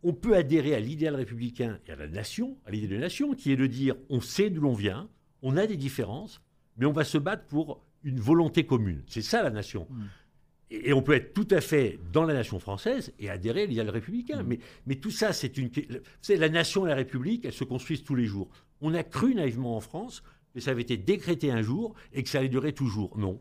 [0.03, 3.51] on peut adhérer à l'idéal républicain et à la nation, à l'idée de nation, qui
[3.51, 5.09] est de dire on sait d'où l'on vient,
[5.41, 6.41] on a des différences,
[6.77, 9.03] mais on va se battre pour une volonté commune.
[9.07, 9.87] C'est ça la nation.
[9.89, 10.03] Mm.
[10.69, 13.89] Et, on peut être tout à fait dans la nation française et adhérer à l'idéal
[13.89, 14.43] républicain.
[14.43, 14.47] Mm.
[14.47, 15.69] Mais, mais tout ça, c'est une.
[16.21, 18.49] C'est la nation et la République, elles se construisent tous les jours.
[18.81, 22.29] On a cru naïvement en France que ça avait été décrété un jour et que
[22.29, 23.17] ça allait durer toujours.
[23.17, 23.39] Non.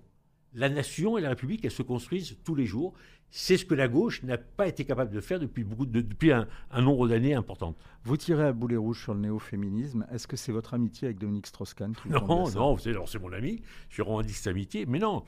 [0.54, 2.94] La nation et la République, elles se construisent tous les jours.
[3.30, 6.32] C'est ce que la gauche n'a pas été capable de faire depuis, beaucoup de- depuis
[6.32, 7.74] un, un nombre d'années important.
[8.04, 10.06] Vous tirez à boulet rouge sur le néo-féminisme.
[10.12, 13.32] Est-ce que c'est votre amitié avec Dominique Strauss-Kahn vous Non, non, vous savez, c'est mon
[13.32, 15.24] ami, je cette amitié, mais non.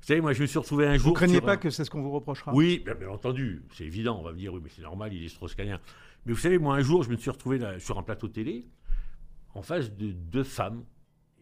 [0.00, 1.08] Vous savez, moi, je me suis retrouvé un jour.
[1.08, 2.54] Vous craignez pas un- que c'est ce qu'on vous reprochera?
[2.54, 5.22] Oui, bien, bien entendu, c'est évident, on va me dire, oui, mais c'est normal, il
[5.24, 5.78] est strauss-kahnien.
[6.26, 8.66] Mais vous savez, moi, un jour, je me suis retrouvé là, sur un plateau télé,
[9.54, 10.84] en face de deux femmes.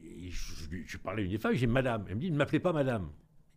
[0.03, 2.05] Et je, parlais à une des femmes, j'ai madame.
[2.09, 3.11] Elle me dit, ne m'appelez pas madame.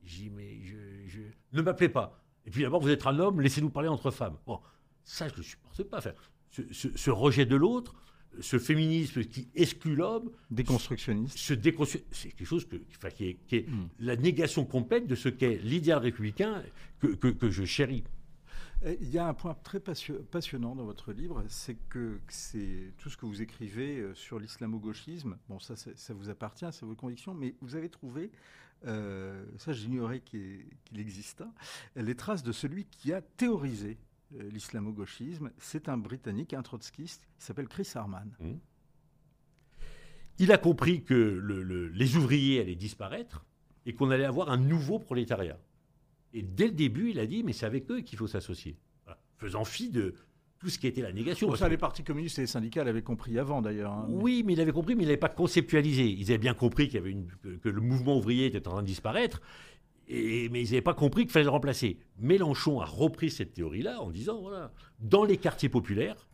[0.04, 0.76] J'ai dit, mais je,
[1.08, 1.22] je-
[1.58, 2.20] ne m'appelez pas.
[2.46, 4.38] Et puis d'abord, vous êtes un homme, laissez-nous parler entre femmes.
[4.48, 4.60] Bon,
[5.04, 5.98] ça, je ne supporte pas.
[6.00, 6.12] Enfin,
[6.50, 7.96] ce, ce- ce rejet de l'autre,
[8.40, 11.38] ce féminisme qui exclut l'homme, Déconstructionniste.
[11.38, 13.90] se déconstruire, c'est quelque chose que, enfin, qui est, qui est Mm.
[14.00, 16.64] la négation complète de ce qu'est l'idéal républicain
[17.00, 18.04] que, que- que je chéris.
[19.00, 23.10] Il y a un point très passio- passionnant dans votre livre, c'est que c'est tout
[23.12, 25.38] ce que vous écrivez euh, sur l'islamo-gauchisme.
[25.50, 28.32] Bon, ça, ça vous appartient, c'est vos convictions, mais vous avez trouvé,
[28.88, 31.52] euh, ça j'ignorais qu'il qu'il existât,
[31.96, 33.96] les traces de celui qui a théorisé euh,
[34.40, 35.52] l'islamo-gauchisme.
[35.58, 38.30] C'est un Britannique, un trotskiste, il s'appelle Chris Harman.
[40.40, 43.46] Il a compris que le- le- les ouvriers allaient disparaître
[43.86, 45.60] et qu'on allait avoir un nouveau prolétariat.
[46.34, 48.78] Et dès le début, il a dit, mais c'est avec eux qu'il faut s'associer.
[49.06, 49.20] Voilà.
[49.38, 50.16] Faisant fi de
[50.60, 51.48] tout ce qui était la négation.
[51.48, 53.92] Parce ça, que- les partis communistes et les syndicats l'avaient compris avant d'ailleurs.
[53.92, 54.06] hein.
[54.10, 56.08] Oui, mais il avait compris, mais il n'avait pas conceptualisé.
[56.10, 57.28] Ils avaient bien compris qu'il y avait une-
[57.62, 59.42] que le mouvement ouvrier était en train de disparaître,
[60.12, 61.98] mais ils n'avaient pas compris qu'il fallait le remplacer.
[62.20, 66.28] Mélenchon a repris cette théorie-là en disant, voilà, dans les quartiers populaires,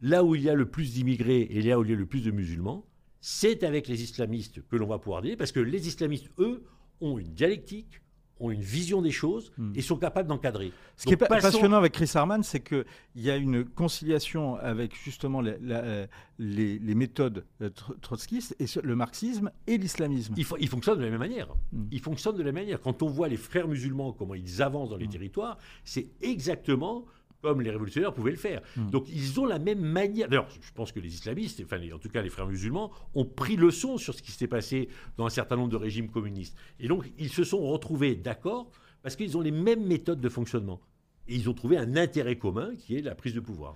[0.00, 2.06] là où il y a le plus d'immigrés et là où il y a le
[2.06, 2.86] plus de musulmans,
[3.20, 6.64] c'est avec les islamistes que l'on va pouvoir dire, parce que les islamistes, eux,
[7.00, 8.02] ont une dialectique,
[8.40, 9.72] ont une vision des choses Hmm.
[9.76, 10.72] et sont capables d'encadrer.
[10.96, 12.84] Ce qui est passons- passionnant avec Chris Harman, c'est qu'il
[13.16, 16.06] y a une conciliation avec justement la- la-
[16.38, 20.34] les, les méthodes euh, tro- trotskistes, et le marxisme et l'islamisme.
[20.36, 21.48] Il, fo- il fonctionne de la même manière.
[21.72, 21.84] Mm.
[21.92, 22.80] Il fonctionne de la même manière.
[22.80, 25.10] Quand on voit les frères musulmans, comment ils avancent dans les Mm.
[25.10, 27.04] territoires, c'est exactement
[27.44, 28.62] comme les révolutionnaires pouvaient le faire.
[28.76, 28.90] Mm.
[28.90, 30.28] Donc ils ont la même manière.
[30.28, 33.56] D'ailleurs, je pense que les islamistes, enfin en tout cas les frères musulmans, ont pris
[33.56, 34.88] leçon sur ce qui s'était passé
[35.18, 36.56] dans un certain nombre de régimes communistes.
[36.80, 38.70] Et donc ils se sont retrouvés d'accord
[39.02, 40.80] parce qu'ils ont les mêmes méthodes de fonctionnement.
[41.28, 43.74] Et ils ont trouvé un intérêt commun qui est la prise de pouvoir.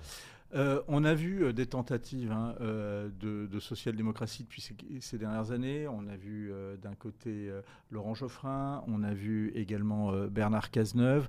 [0.55, 5.19] Euh, on a vu euh, des tentatives hein, euh, de, de social-démocratie depuis ces, ces
[5.19, 5.87] dernières années.
[5.89, 11.29] On a vu euh, d'un côté euh, Laurent Geoffrin, on a vu également Bernard Cazeneuve.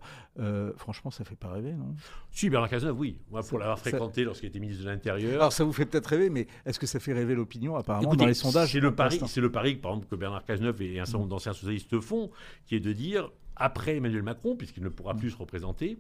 [0.78, 1.95] Franchement, ça fait pas rêver, non?
[2.32, 3.17] Si, Bernard Cazeneuve, oui.
[3.30, 5.34] Moi, pour l'avoir ça- fréquenté lorsqu'il était ministre de l'Intérieur.
[5.34, 8.24] Alors, ça vous fait peut-être rêver, mais est-ce que ça fait rêver l'opinion Apparemment, Écoutez,
[8.24, 8.72] dans les sondages?
[8.72, 11.53] C'est le, pari, le pari, par exemple, que Bernard Cazeneuve et un certain nombre d'anciens
[11.53, 12.30] socialistes font,
[12.65, 15.97] qui est de dire, après Emmanuel Macron, puisqu'il ne pourra plus se représenter,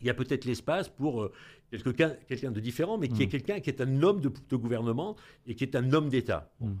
[0.00, 1.32] il y a peut-être l'espace pour euh,
[1.70, 3.30] quelqu'un de différent, mais qui est Mm.
[3.30, 6.50] quelqu'un qui est un homme de, de gouvernement et qui est un homme d'État.
[6.60, 6.72] Mm.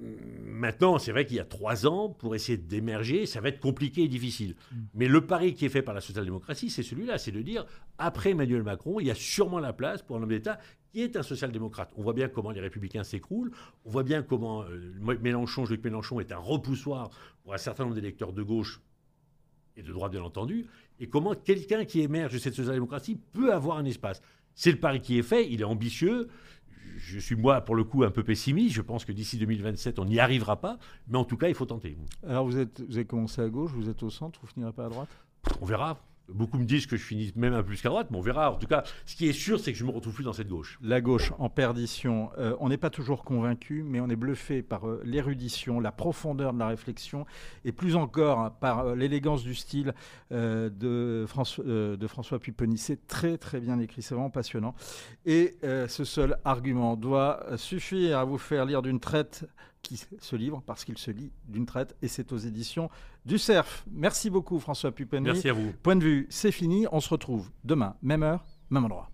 [0.00, 4.02] Maintenant, c'est vrai qu'il y a trois ans, pour essayer d'émerger, ça va être compliqué
[4.02, 4.56] et difficile.
[4.72, 4.76] Mm.
[4.94, 7.64] Mais le pari qui est fait par la social-démocratie, c'est celui-là, c'est de dire,
[7.98, 10.58] après Emmanuel Macron, il y a sûrement la place pour un homme d'État
[10.92, 11.92] qui est un social-démocrate.
[11.96, 13.50] On voit bien comment les républicains s'écroulent,
[13.84, 17.10] on voit bien comment euh, Mélenchon, Jean-Luc Mélenchon est un repoussoir
[17.42, 18.80] pour un certain nombre d'électeurs de gauche
[19.76, 20.66] et de droite bien entendu,
[21.00, 24.22] et comment quelqu'un qui émerge de cette social-démocratie peut avoir un espace?
[24.54, 26.28] C'est le pari qui est fait, il est ambitieux.
[26.96, 30.04] Je suis moi pour le coup un peu pessimiste, je pense que d'ici 2027 on
[30.04, 30.78] n'y arrivera pas,
[31.08, 31.96] mais en tout cas il faut tenter.
[32.26, 34.86] Alors, vous, êtes, vous avez commencé à gauche, vous êtes au centre, vous finirez pas
[34.86, 35.08] à droite?
[35.60, 36.00] On verra.
[36.28, 38.50] Beaucoup me disent que je finis même un peu plus qu'à droite, mais on verra.
[38.50, 40.48] En tout cas, ce qui est sûr, c'est que je me retrouve plus dans cette
[40.48, 40.78] gauche.
[40.82, 42.30] La gauche en perdition.
[42.38, 46.54] Euh, on n'est pas toujours convaincu, mais on est bluffé par euh, l'érudition, la profondeur
[46.54, 47.26] de la réflexion,
[47.64, 49.92] et plus encore hein, par euh, l'élégance du style
[50.30, 52.78] de, François, de François Pupponi.
[52.78, 54.74] C'est très très bien écrit, c'est vraiment passionnant.
[55.26, 59.46] Et ce seul argument doit suffire à vous faire lire d'une traite
[59.84, 62.90] qui se livre, parce qu'il se lit d'une traite, et c'est aux éditions
[63.24, 63.84] du CERF.
[63.90, 65.24] Merci beaucoup François Pupponi.
[65.24, 65.72] Merci à vous.
[65.82, 66.86] Point de vue, c'est fini.
[66.90, 69.10] On se retrouve demain, même heure, même endroit.